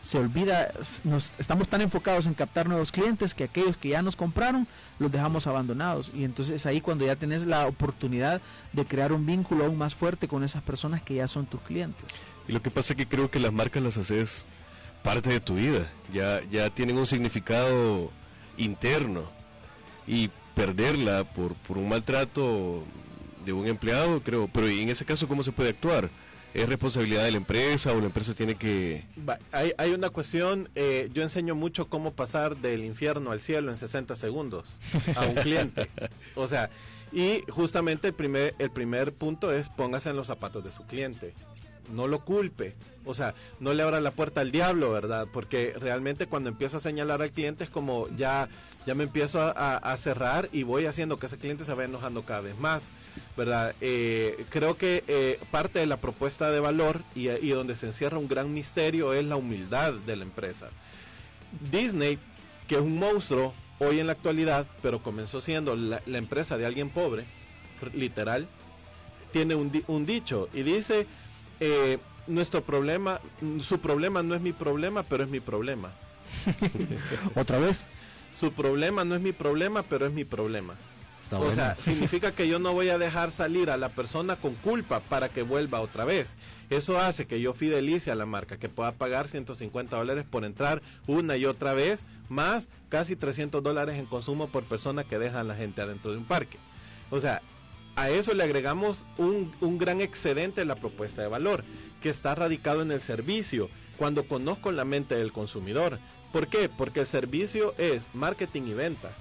Se 0.01 0.17
olvida, 0.17 0.71
nos, 1.03 1.31
estamos 1.37 1.67
tan 1.67 1.81
enfocados 1.81 2.25
en 2.25 2.33
captar 2.33 2.69
nuevos 2.69 2.89
clientes 2.89 3.33
que 3.33 3.43
aquellos 3.43 3.75
que 3.75 3.89
ya 3.89 4.01
nos 4.01 4.15
compraron 4.15 4.65
los 4.97 5.11
dejamos 5.11 5.45
abandonados. 5.45 6.09
Y 6.15 6.23
entonces 6.23 6.65
ahí 6.65 6.79
cuando 6.79 7.05
ya 7.05 7.17
tenés 7.17 7.45
la 7.45 7.67
oportunidad 7.67 8.41
de 8.71 8.85
crear 8.85 9.11
un 9.11 9.25
vínculo 9.25 9.65
aún 9.65 9.77
más 9.77 9.95
fuerte 9.95 10.29
con 10.29 10.43
esas 10.43 10.63
personas 10.63 11.01
que 11.01 11.15
ya 11.15 11.27
son 11.27 11.45
tus 11.47 11.59
clientes. 11.61 12.05
Y 12.47 12.53
lo 12.53 12.61
que 12.61 12.71
pasa 12.71 12.93
es 12.93 12.97
que 12.97 13.07
creo 13.07 13.29
que 13.29 13.39
las 13.39 13.51
marcas 13.51 13.83
las 13.83 13.97
haces 13.97 14.47
parte 15.03 15.29
de 15.29 15.39
tu 15.39 15.55
vida, 15.55 15.91
ya, 16.13 16.41
ya 16.49 16.69
tienen 16.69 16.97
un 16.97 17.05
significado 17.05 18.11
interno. 18.57 19.23
Y 20.07 20.29
perderla 20.59 21.23
por, 21.23 21.53
por 21.53 21.77
un 21.77 21.87
maltrato 21.87 22.83
de 23.45 23.53
un 23.53 23.65
empleado, 23.65 24.21
creo. 24.21 24.49
Pero 24.51 24.67
en 24.67 24.89
ese 24.89 25.05
caso, 25.05 25.25
¿cómo 25.25 25.41
se 25.41 25.53
puede 25.53 25.69
actuar? 25.69 26.09
¿Es 26.53 26.67
responsabilidad 26.67 27.23
de 27.23 27.31
la 27.31 27.37
empresa 27.37 27.93
o 27.93 27.99
la 27.99 28.07
empresa 28.07 28.33
tiene 28.33 28.55
que...? 28.55 29.05
Hay, 29.53 29.71
hay 29.77 29.91
una 29.91 30.09
cuestión, 30.09 30.67
eh, 30.75 31.09
yo 31.13 31.23
enseño 31.23 31.55
mucho 31.55 31.87
cómo 31.87 32.11
pasar 32.11 32.57
del 32.57 32.83
infierno 32.83 33.31
al 33.31 33.39
cielo 33.39 33.71
en 33.71 33.77
60 33.77 34.17
segundos 34.17 34.79
a 35.15 35.27
un 35.27 35.35
cliente. 35.35 35.89
o 36.35 36.47
sea, 36.47 36.69
y 37.13 37.43
justamente 37.49 38.09
el 38.09 38.13
primer, 38.13 38.53
el 38.59 38.71
primer 38.71 39.13
punto 39.13 39.53
es 39.53 39.69
póngase 39.69 40.09
en 40.09 40.17
los 40.17 40.27
zapatos 40.27 40.63
de 40.63 40.71
su 40.71 40.85
cliente 40.85 41.33
no 41.89 42.07
lo 42.07 42.23
culpe, 42.25 42.75
o 43.05 43.13
sea, 43.13 43.33
no 43.59 43.73
le 43.73 43.81
abra 43.81 43.99
la 43.99 44.11
puerta 44.11 44.41
al 44.41 44.51
diablo, 44.51 44.91
¿verdad? 44.91 45.27
Porque 45.31 45.73
realmente 45.79 46.27
cuando 46.27 46.49
empiezo 46.49 46.77
a 46.77 46.79
señalar 46.79 47.21
al 47.21 47.31
cliente 47.31 47.63
es 47.63 47.69
como 47.69 48.07
ya, 48.15 48.49
ya 48.85 48.93
me 48.93 49.05
empiezo 49.05 49.41
a, 49.41 49.97
cerrar 49.97 50.49
y 50.51 50.63
voy 50.63 50.85
haciendo 50.85 51.17
que 51.17 51.25
ese 51.25 51.37
cliente 51.37 51.65
se 51.65 51.73
vaya 51.73 51.89
enojando 51.89 52.23
cada 52.23 52.41
vez 52.41 52.57
más, 52.59 52.89
¿verdad? 53.35 53.73
Eh, 53.81 54.45
creo 54.49 54.77
que 54.77 55.03
eh, 55.07 55.39
parte 55.49 55.79
de 55.79 55.87
la 55.87 55.97
propuesta 55.97 56.51
de 56.51 56.59
valor 56.59 57.01
y, 57.15 57.49
donde 57.49 57.75
se 57.75 57.87
encierra 57.87 58.17
un 58.17 58.27
gran 58.27 58.53
misterio 58.53 59.13
es 59.13 59.25
la 59.25 59.37
humildad 59.37 59.93
de 59.93 60.15
la 60.15 60.23
empresa. 60.23 60.69
Disney, 61.71 62.19
que 62.67 62.75
es 62.75 62.81
un 62.81 62.99
monstruo 62.99 63.53
hoy 63.79 63.99
en 63.99 64.07
la 64.07 64.13
actualidad, 64.13 64.67
pero 64.81 65.01
comenzó 65.01 65.41
siendo 65.41 65.75
la, 65.75 66.01
empresa 66.05 66.57
de 66.57 66.65
alguien 66.65 66.89
pobre, 66.89 67.25
literal, 67.93 68.47
tiene 69.31 69.55
un, 69.55 69.71
un 69.87 70.05
dicho 70.05 70.49
y 70.53 70.63
dice 70.63 71.07
eh, 71.59 71.99
nuestro 72.27 72.63
problema, 72.63 73.19
su 73.61 73.79
problema 73.79 74.23
no 74.23 74.35
es 74.35 74.41
mi 74.41 74.53
problema, 74.53 75.03
pero 75.03 75.23
es 75.23 75.29
mi 75.29 75.39
problema. 75.39 75.91
¿Otra 77.35 77.59
vez? 77.59 77.79
Su 78.33 78.53
problema 78.53 79.03
no 79.03 79.15
es 79.15 79.21
mi 79.21 79.31
problema, 79.31 79.83
pero 79.83 80.05
es 80.05 80.13
mi 80.13 80.23
problema. 80.23 80.75
o 81.31 81.51
sea, 81.51 81.75
significa 81.81 82.31
que 82.31 82.47
yo 82.47 82.59
no 82.59 82.73
voy 82.73 82.89
a 82.89 82.97
dejar 82.99 83.31
salir 83.31 83.69
a 83.69 83.77
la 83.77 83.89
persona 83.89 84.35
con 84.35 84.53
culpa 84.55 84.99
para 84.99 85.29
que 85.29 85.41
vuelva 85.41 85.81
otra 85.81 86.05
vez. 86.05 86.35
Eso 86.69 86.99
hace 86.99 87.25
que 87.25 87.41
yo 87.41 87.53
fidelice 87.53 88.11
a 88.11 88.15
la 88.15 88.27
marca, 88.27 88.57
que 88.57 88.69
pueda 88.69 88.91
pagar 88.91 89.27
150 89.27 89.97
dólares 89.97 90.25
por 90.29 90.45
entrar 90.45 90.81
una 91.07 91.35
y 91.35 91.45
otra 91.45 91.73
vez, 91.73 92.05
más 92.29 92.69
casi 92.89 93.15
300 93.15 93.63
dólares 93.63 93.97
en 93.97 94.05
consumo 94.05 94.47
por 94.47 94.63
persona 94.65 95.03
que 95.03 95.17
deja 95.17 95.39
a 95.39 95.43
la 95.43 95.55
gente 95.55 95.81
adentro 95.81 96.11
de 96.11 96.17
un 96.19 96.25
parque. 96.25 96.59
O 97.09 97.19
sea, 97.19 97.41
a 97.99 98.09
eso 98.09 98.33
le 98.33 98.43
agregamos 98.43 99.05
un, 99.17 99.51
gran 99.77 99.99
excedente 99.99 100.61
en 100.61 100.69
la 100.69 100.75
propuesta 100.75 101.21
de 101.21 101.27
valor, 101.27 101.65
que 102.01 102.09
está 102.09 102.33
radicado 102.33 102.81
en 102.81 102.91
el 102.91 103.01
servicio, 103.01 103.69
cuando 103.97 104.25
conozco 104.25 104.71
la 104.71 104.85
mente 104.85 105.15
del 105.15 105.33
consumidor. 105.33 105.99
¿Por 106.31 106.47
qué? 106.47 106.69
Porque 106.69 107.01
el 107.01 107.07
servicio 107.07 107.73
es 107.77 108.07
marketing 108.13 108.63
y 108.67 108.73
ventas. 108.73 109.13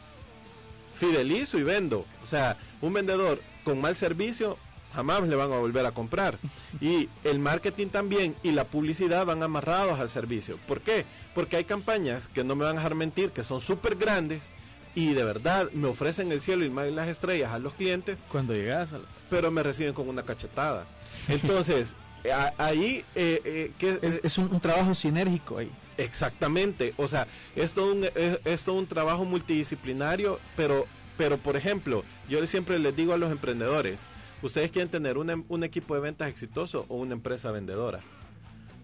Fidelizo 1.00 1.58
y 1.58 1.64
vendo. 1.64 2.04
O 2.22 2.26
sea, 2.26 2.56
un 2.80 2.92
vendedor 2.92 3.40
con 3.64 3.80
mal 3.80 3.96
servicio 3.96 4.56
jamás 4.94 5.26
le 5.26 5.34
van 5.34 5.52
a 5.52 5.58
volver 5.58 5.84
a 5.84 5.92
comprar. 5.92 6.38
Y 6.80 7.08
el 7.24 7.40
marketing 7.40 7.88
también 7.88 8.36
y 8.44 8.52
la 8.52 8.64
publicidad 8.64 9.26
van 9.26 9.42
amarrados 9.42 9.98
al 9.98 10.10
servicio. 10.10 10.56
¿Por 10.68 10.82
qué? 10.82 11.04
Porque 11.34 11.56
hay 11.56 11.64
campañas 11.64 12.28
que 12.28 12.44
no 12.44 12.54
me 12.54 12.64
van 12.64 12.76
a 12.76 12.80
dejar 12.80 12.94
mentir, 12.94 13.30
que 13.30 13.42
son 13.42 13.60
súper 13.60 13.96
grandes 13.96 14.50
y 14.94 15.14
de 15.14 15.24
verdad 15.24 15.70
me 15.72 15.88
ofrecen 15.88 16.32
el 16.32 16.40
cielo 16.40 16.64
y 16.64 16.90
las 16.90 17.08
estrellas 17.08 17.52
a 17.52 17.58
los 17.58 17.74
clientes. 17.74 18.22
Cuando 18.30 18.54
llegas, 18.54 18.94
pero 19.30 19.50
me 19.50 19.62
reciben 19.62 19.94
con 19.94 20.08
una 20.08 20.22
cachetada. 20.22 20.86
Entonces, 21.28 21.94
ahí 22.58 23.04
eh, 23.14 23.40
eh, 23.44 23.72
que, 23.78 24.20
es, 24.22 24.38
un, 24.38 24.60
trabajo 24.60 24.94
sinérgico 24.94 25.58
ahí. 25.58 25.70
Exactamente, 25.96 26.94
o 26.96 27.08
sea, 27.08 27.26
es 27.56 27.72
todo 27.72 27.92
un, 27.92 28.06
es, 28.44 28.64
todo 28.64 28.76
un 28.76 28.86
trabajo 28.86 29.24
multidisciplinario, 29.24 30.38
pero, 30.56 30.86
pero 31.16 31.38
por 31.38 31.56
ejemplo, 31.56 32.04
yo 32.28 32.44
siempre 32.46 32.78
les 32.78 32.94
digo 32.94 33.12
a 33.12 33.18
los 33.18 33.32
emprendedores, 33.32 33.98
ustedes 34.42 34.70
quieren 34.70 34.90
tener 34.90 35.18
un 35.18 35.64
equipo 35.64 35.94
de 35.94 36.00
ventas 36.00 36.28
exitoso 36.28 36.86
o 36.88 36.96
una 36.96 37.14
empresa 37.14 37.50
vendedora, 37.50 38.00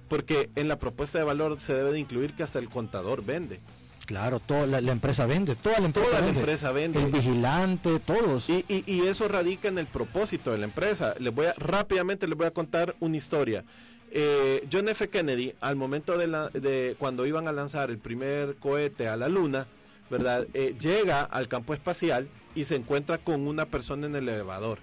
porque 0.08 0.50
en 0.56 0.66
la 0.66 0.78
propuesta 0.78 1.18
de 1.18 1.24
valor 1.24 1.60
se 1.60 1.74
debe 1.74 1.92
de 1.92 2.00
incluir 2.00 2.34
que 2.34 2.42
hasta 2.42 2.58
el 2.58 2.68
contador 2.68 3.24
vende. 3.24 3.60
Claro, 4.06 4.38
toda 4.40 4.66
la, 4.66 4.92
empresa 4.92 5.24
vende, 5.24 5.56
toda 5.56 5.80
la 5.80 5.86
empresa, 5.86 6.20
vende. 6.20 6.40
empresa 6.40 6.72
vende. 6.72 7.02
El 7.02 7.10
vigilante, 7.10 7.98
todos. 8.00 8.48
Y, 8.48 8.64
y, 8.68 9.00
eso 9.06 9.28
radica 9.28 9.68
en 9.68 9.78
el 9.78 9.86
propósito 9.86 10.52
de 10.52 10.58
la 10.58 10.64
empresa. 10.64 11.14
Les 11.18 11.34
voy 11.34 11.46
a, 11.46 11.54
rápidamente 11.56 12.28
les 12.28 12.36
voy 12.36 12.46
a 12.46 12.50
contar 12.50 12.94
una 13.00 13.16
historia. 13.16 13.64
Eh, 14.10 14.68
John 14.70 14.88
F. 14.88 15.08
Kennedy, 15.08 15.54
al 15.60 15.76
momento 15.76 16.18
de, 16.18 16.26
la, 16.26 16.48
de 16.50 16.96
cuando 16.98 17.26
iban 17.26 17.48
a 17.48 17.52
lanzar 17.52 17.90
el 17.90 17.98
primer 17.98 18.56
cohete 18.56 19.08
a 19.08 19.16
la 19.16 19.28
Luna, 19.28 19.66
¿verdad? 20.10 20.46
Eh, 20.54 20.76
llega 20.78 21.22
al 21.22 21.48
campo 21.48 21.74
espacial 21.74 22.28
y 22.54 22.66
se 22.66 22.76
encuentra 22.76 23.18
con 23.18 23.48
una 23.48 23.66
persona 23.66 24.06
en 24.06 24.16
el 24.16 24.28
elevador. 24.28 24.78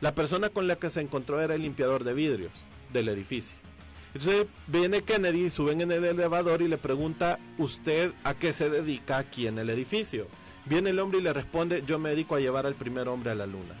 La 0.00 0.14
persona 0.14 0.48
con 0.48 0.66
la 0.66 0.76
que 0.76 0.90
se 0.90 1.00
encontró 1.00 1.40
era 1.40 1.54
el 1.54 1.62
limpiador 1.62 2.04
de 2.04 2.14
vidrios 2.14 2.52
del 2.92 3.08
edificio. 3.08 3.56
Entonces 4.14 4.46
viene 4.66 5.02
Kennedy, 5.02 5.50
suben 5.50 5.80
en 5.80 5.92
el 5.92 6.04
elevador 6.04 6.62
y 6.62 6.68
le 6.68 6.78
pregunta, 6.78 7.38
¿usted 7.58 8.12
a 8.24 8.34
qué 8.34 8.52
se 8.52 8.68
dedica 8.68 9.18
aquí 9.18 9.46
en 9.46 9.58
el 9.58 9.70
edificio? 9.70 10.26
Viene 10.66 10.90
el 10.90 10.98
hombre 10.98 11.20
y 11.20 11.22
le 11.22 11.32
responde, 11.32 11.82
yo 11.86 11.98
me 11.98 12.10
dedico 12.10 12.34
a 12.34 12.40
llevar 12.40 12.66
al 12.66 12.74
primer 12.74 13.08
hombre 13.08 13.30
a 13.30 13.34
la 13.34 13.46
luna. 13.46 13.74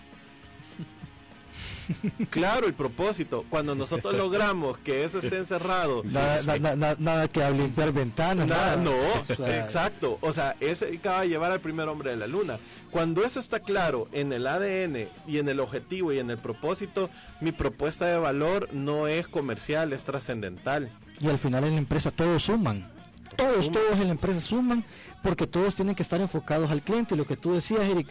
Claro, 2.30 2.66
el 2.66 2.74
propósito. 2.74 3.44
Cuando 3.48 3.74
nosotros 3.74 4.14
logramos 4.14 4.78
que 4.78 5.04
eso 5.04 5.18
esté 5.18 5.38
encerrado. 5.38 6.02
Nada, 6.04 7.28
que 7.28 7.50
limpiar 7.50 7.92
ventanas. 7.92 8.46
Nada, 8.46 8.76
no, 8.76 8.94
exacto. 9.28 10.18
O 10.20 10.32
sea, 10.32 10.56
ese 10.60 10.96
acaba 10.96 11.22
de 11.22 11.28
llevar 11.28 11.52
al 11.52 11.60
primer 11.60 11.88
hombre 11.88 12.10
de 12.10 12.16
la 12.16 12.26
luna. 12.26 12.58
Cuando 12.90 13.24
eso 13.24 13.40
está 13.40 13.60
claro 13.60 14.08
en 14.12 14.32
el 14.32 14.46
ADN 14.46 15.08
y 15.26 15.38
en 15.38 15.48
el 15.48 15.60
objetivo 15.60 16.12
y 16.12 16.18
en 16.18 16.30
el 16.30 16.38
propósito, 16.38 17.10
mi 17.40 17.52
propuesta 17.52 18.06
de 18.06 18.18
valor 18.18 18.68
no 18.72 19.06
es 19.06 19.28
comercial, 19.28 19.92
es 19.92 20.04
trascendental. 20.04 20.90
Y 21.20 21.28
al 21.28 21.38
final 21.38 21.64
en 21.64 21.74
la 21.74 21.78
empresa 21.78 22.10
todos 22.10 22.44
suman. 22.44 22.90
Todos, 23.36 23.70
todos 23.70 23.92
en 23.92 24.04
la 24.04 24.12
empresa 24.12 24.40
suman 24.40 24.84
porque 25.22 25.46
todos 25.46 25.74
tienen 25.74 25.94
que 25.94 26.02
estar 26.02 26.20
enfocados 26.20 26.70
al 26.70 26.82
cliente. 26.82 27.16
Lo 27.16 27.26
que 27.26 27.36
tú 27.36 27.54
decías, 27.54 27.82
Eric, 27.82 28.08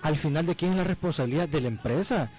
al 0.00 0.16
final 0.16 0.46
de 0.46 0.56
quién 0.56 0.72
es 0.72 0.76
la 0.78 0.84
responsabilidad 0.84 1.48
de 1.48 1.60
la 1.60 1.68
empresa 1.68 2.30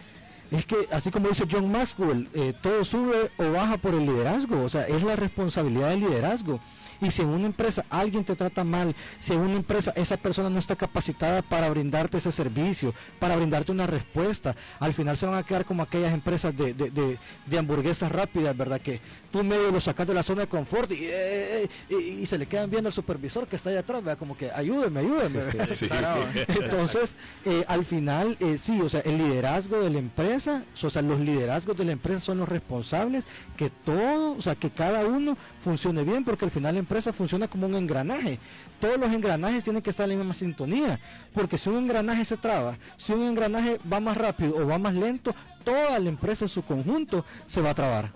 es 0.52 0.66
que, 0.66 0.88
así 0.92 1.10
como 1.10 1.30
dice 1.30 1.46
John 1.50 1.72
Maxwell, 1.72 2.28
eh, 2.34 2.54
todo 2.62 2.86
sube 2.86 3.32
o 3.38 3.52
baja 3.52 3.78
por 3.78 3.94
el 3.94 4.06
liderazgo, 4.06 4.64
o 4.64 4.70
sea, 4.70 4.84
es 4.88 5.02
la 5.04 5.16
responsabilidad 5.16 5.90
del 5.90 6.02
liderazgo. 6.02 6.60
Y 7.02 7.12
si 7.12 7.22
en 7.22 7.30
una 7.30 7.48
empresa 7.48 7.86
alguien 7.90 8.24
te 8.24 8.36
trata 8.36 8.64
mal, 8.64 8.96
si 9.20 9.34
en 9.34 9.40
una 9.40 9.56
empresa 9.56 9.92
esa 9.96 10.18
persona 10.18 10.50
no 10.50 10.60
está 10.60 10.76
capacitada 10.76 11.42
para 11.42 11.70
brindarte 11.70 12.18
ese 12.18 12.32
servicio, 12.32 12.94
para 13.20 13.36
brindarte 13.36 13.72
una 13.72 13.88
respuesta, 13.88 14.56
al 14.80 14.94
final 14.94 15.18
se 15.18 15.26
van 15.26 15.36
a 15.36 15.44
quedar 15.44 15.66
como 15.66 15.84
aquellas 15.84 16.14
empresas 16.14 16.56
de, 16.56 16.74
de, 16.74 17.18
de, 17.46 17.58
hamburguesas 17.58 18.12
rápidas, 18.12 18.56
¿verdad? 18.56 18.82
Que 18.82 19.00
tú 19.32 19.44
medio 19.44 19.72
lo 19.72 19.80
sacas 19.80 20.08
de 20.08 20.14
la 20.14 20.24
zona 20.24 20.42
de 20.42 20.48
confort 20.48 20.92
y, 20.92 21.00
eh, 21.02 21.70
y, 21.90 22.26
se 22.26 22.38
le 22.38 22.46
quedan 22.46 22.70
viendo 22.70 22.90
al 22.90 22.94
supervisor 22.94 23.48
que 23.48 23.56
está 23.56 23.70
ahí 23.70 23.78
atrás, 23.78 24.04
¿verdad? 24.04 24.18
Como 24.18 24.36
que 24.38 24.52
ayúdeme, 24.52 25.02
ayúdeme. 25.02 25.40
Entonces, 26.48 27.14
eh, 27.46 27.64
al 27.68 27.86
final, 27.86 28.38
eh, 28.40 28.58
sí, 28.58 28.80
o 28.82 28.90
sea, 28.90 29.02
el 29.02 29.18
liderazgo 29.18 29.82
de 29.82 29.90
la 29.90 30.00
empresa, 30.00 30.64
o 30.82 30.90
sea, 30.90 31.02
los 31.02 31.20
liderazgos 31.20 31.78
de 31.78 31.86
la 31.86 31.92
empresa 31.92 32.20
son 32.20 32.40
los 32.40 32.50
responsables 32.50 33.24
que 33.58 33.70
todo, 33.70 34.38
o 34.38 34.42
sea, 34.42 34.56
que 34.56 34.70
cada 34.70 35.06
uno 35.06 35.38
funcione 35.64 36.04
bien, 36.04 36.24
porque 36.24 36.46
al 36.46 36.52
final 36.52 36.78
empresa 36.84 37.12
funciona 37.12 37.48
como 37.48 37.66
un 37.66 37.76
engranaje. 37.76 38.40
Todos 38.80 39.00
los 39.00 39.12
engranajes 39.12 39.64
tienen 39.64 39.82
que 39.82 39.90
estar 39.90 40.06
en 40.06 40.18
la 40.18 40.24
misma 40.24 40.36
sintonía, 40.36 41.00
porque 41.34 41.58
si 41.58 41.70
un 41.70 41.78
engranaje 41.78 42.26
se 42.26 42.38
traba, 42.38 42.78
si 42.98 43.12
un 43.14 43.24
engranaje 43.24 43.80
va 43.92 44.00
más 44.00 44.16
rápido 44.18 44.56
o 44.58 44.68
va 44.68 44.78
más 44.78 44.94
lento, 44.94 45.34
toda 45.64 45.98
la 46.00 46.10
empresa 46.10 46.46
en 46.46 46.50
su 46.50 46.62
conjunto 46.62 47.26
se 47.48 47.62
va 47.62 47.72
a 47.72 47.76
trabar. 47.76 48.12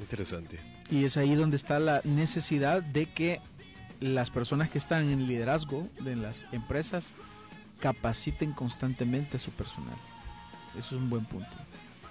Interesante. 0.00 0.58
Y 0.90 1.04
es 1.04 1.16
ahí 1.16 1.34
donde 1.34 1.56
está 1.56 1.78
la 1.78 2.00
necesidad 2.04 2.82
de 2.82 3.06
que 3.06 3.40
las 4.00 4.30
personas 4.30 4.68
que 4.70 4.78
están 4.78 5.04
en 5.04 5.20
el 5.20 5.26
liderazgo 5.28 5.88
de 6.00 6.16
las 6.16 6.44
empresas 6.52 7.12
capaciten 7.78 8.52
constantemente 8.52 9.36
a 9.36 9.40
su 9.40 9.50
personal. 9.52 9.96
Eso 10.76 10.96
es 10.96 11.02
un 11.02 11.08
buen 11.08 11.24
punto. 11.24 11.56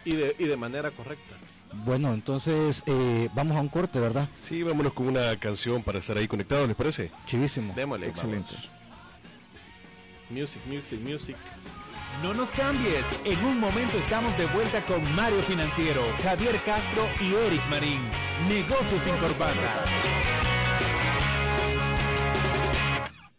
Y 0.06 0.16
de, 0.16 0.36
y 0.40 0.46
de 0.46 0.58
manera 0.58 0.92
correcta. 0.92 1.36
Bueno, 1.74 2.14
entonces 2.14 2.84
eh, 2.86 3.30
vamos 3.34 3.58
a 3.58 3.62
un 3.62 3.70
corte, 3.70 4.00
¿verdad? 4.00 4.28
Sí, 4.40 4.62
vámonos 4.64 4.94
con 4.94 5.08
una 5.08 5.36
canción 5.38 5.84
para 5.84 6.00
estar 6.00 6.18
ahí 6.18 6.28
conectados, 6.28 6.68
¿les 6.68 6.76
parece? 6.76 7.12
Chivísimo. 7.28 7.74
Démosle, 7.74 8.08
excelente. 8.08 8.54
Music, 10.30 10.62
music, 10.66 11.00
music. 11.02 11.36
No 12.22 12.34
nos 12.34 12.50
cambies, 12.52 13.06
en 13.26 13.44
un 13.46 13.60
momento 13.60 13.98
estamos 13.98 14.38
de 14.38 14.46
vuelta 14.48 14.82
con 14.86 15.02
Mario 15.16 15.42
Financiero, 15.44 16.02
Javier 16.22 16.60
Castro 16.66 17.08
y 17.20 17.34
Eric 17.34 17.62
Marín. 17.70 18.02
Negocios 18.48 19.02
sin 19.02 19.16
corbata. 19.16 19.86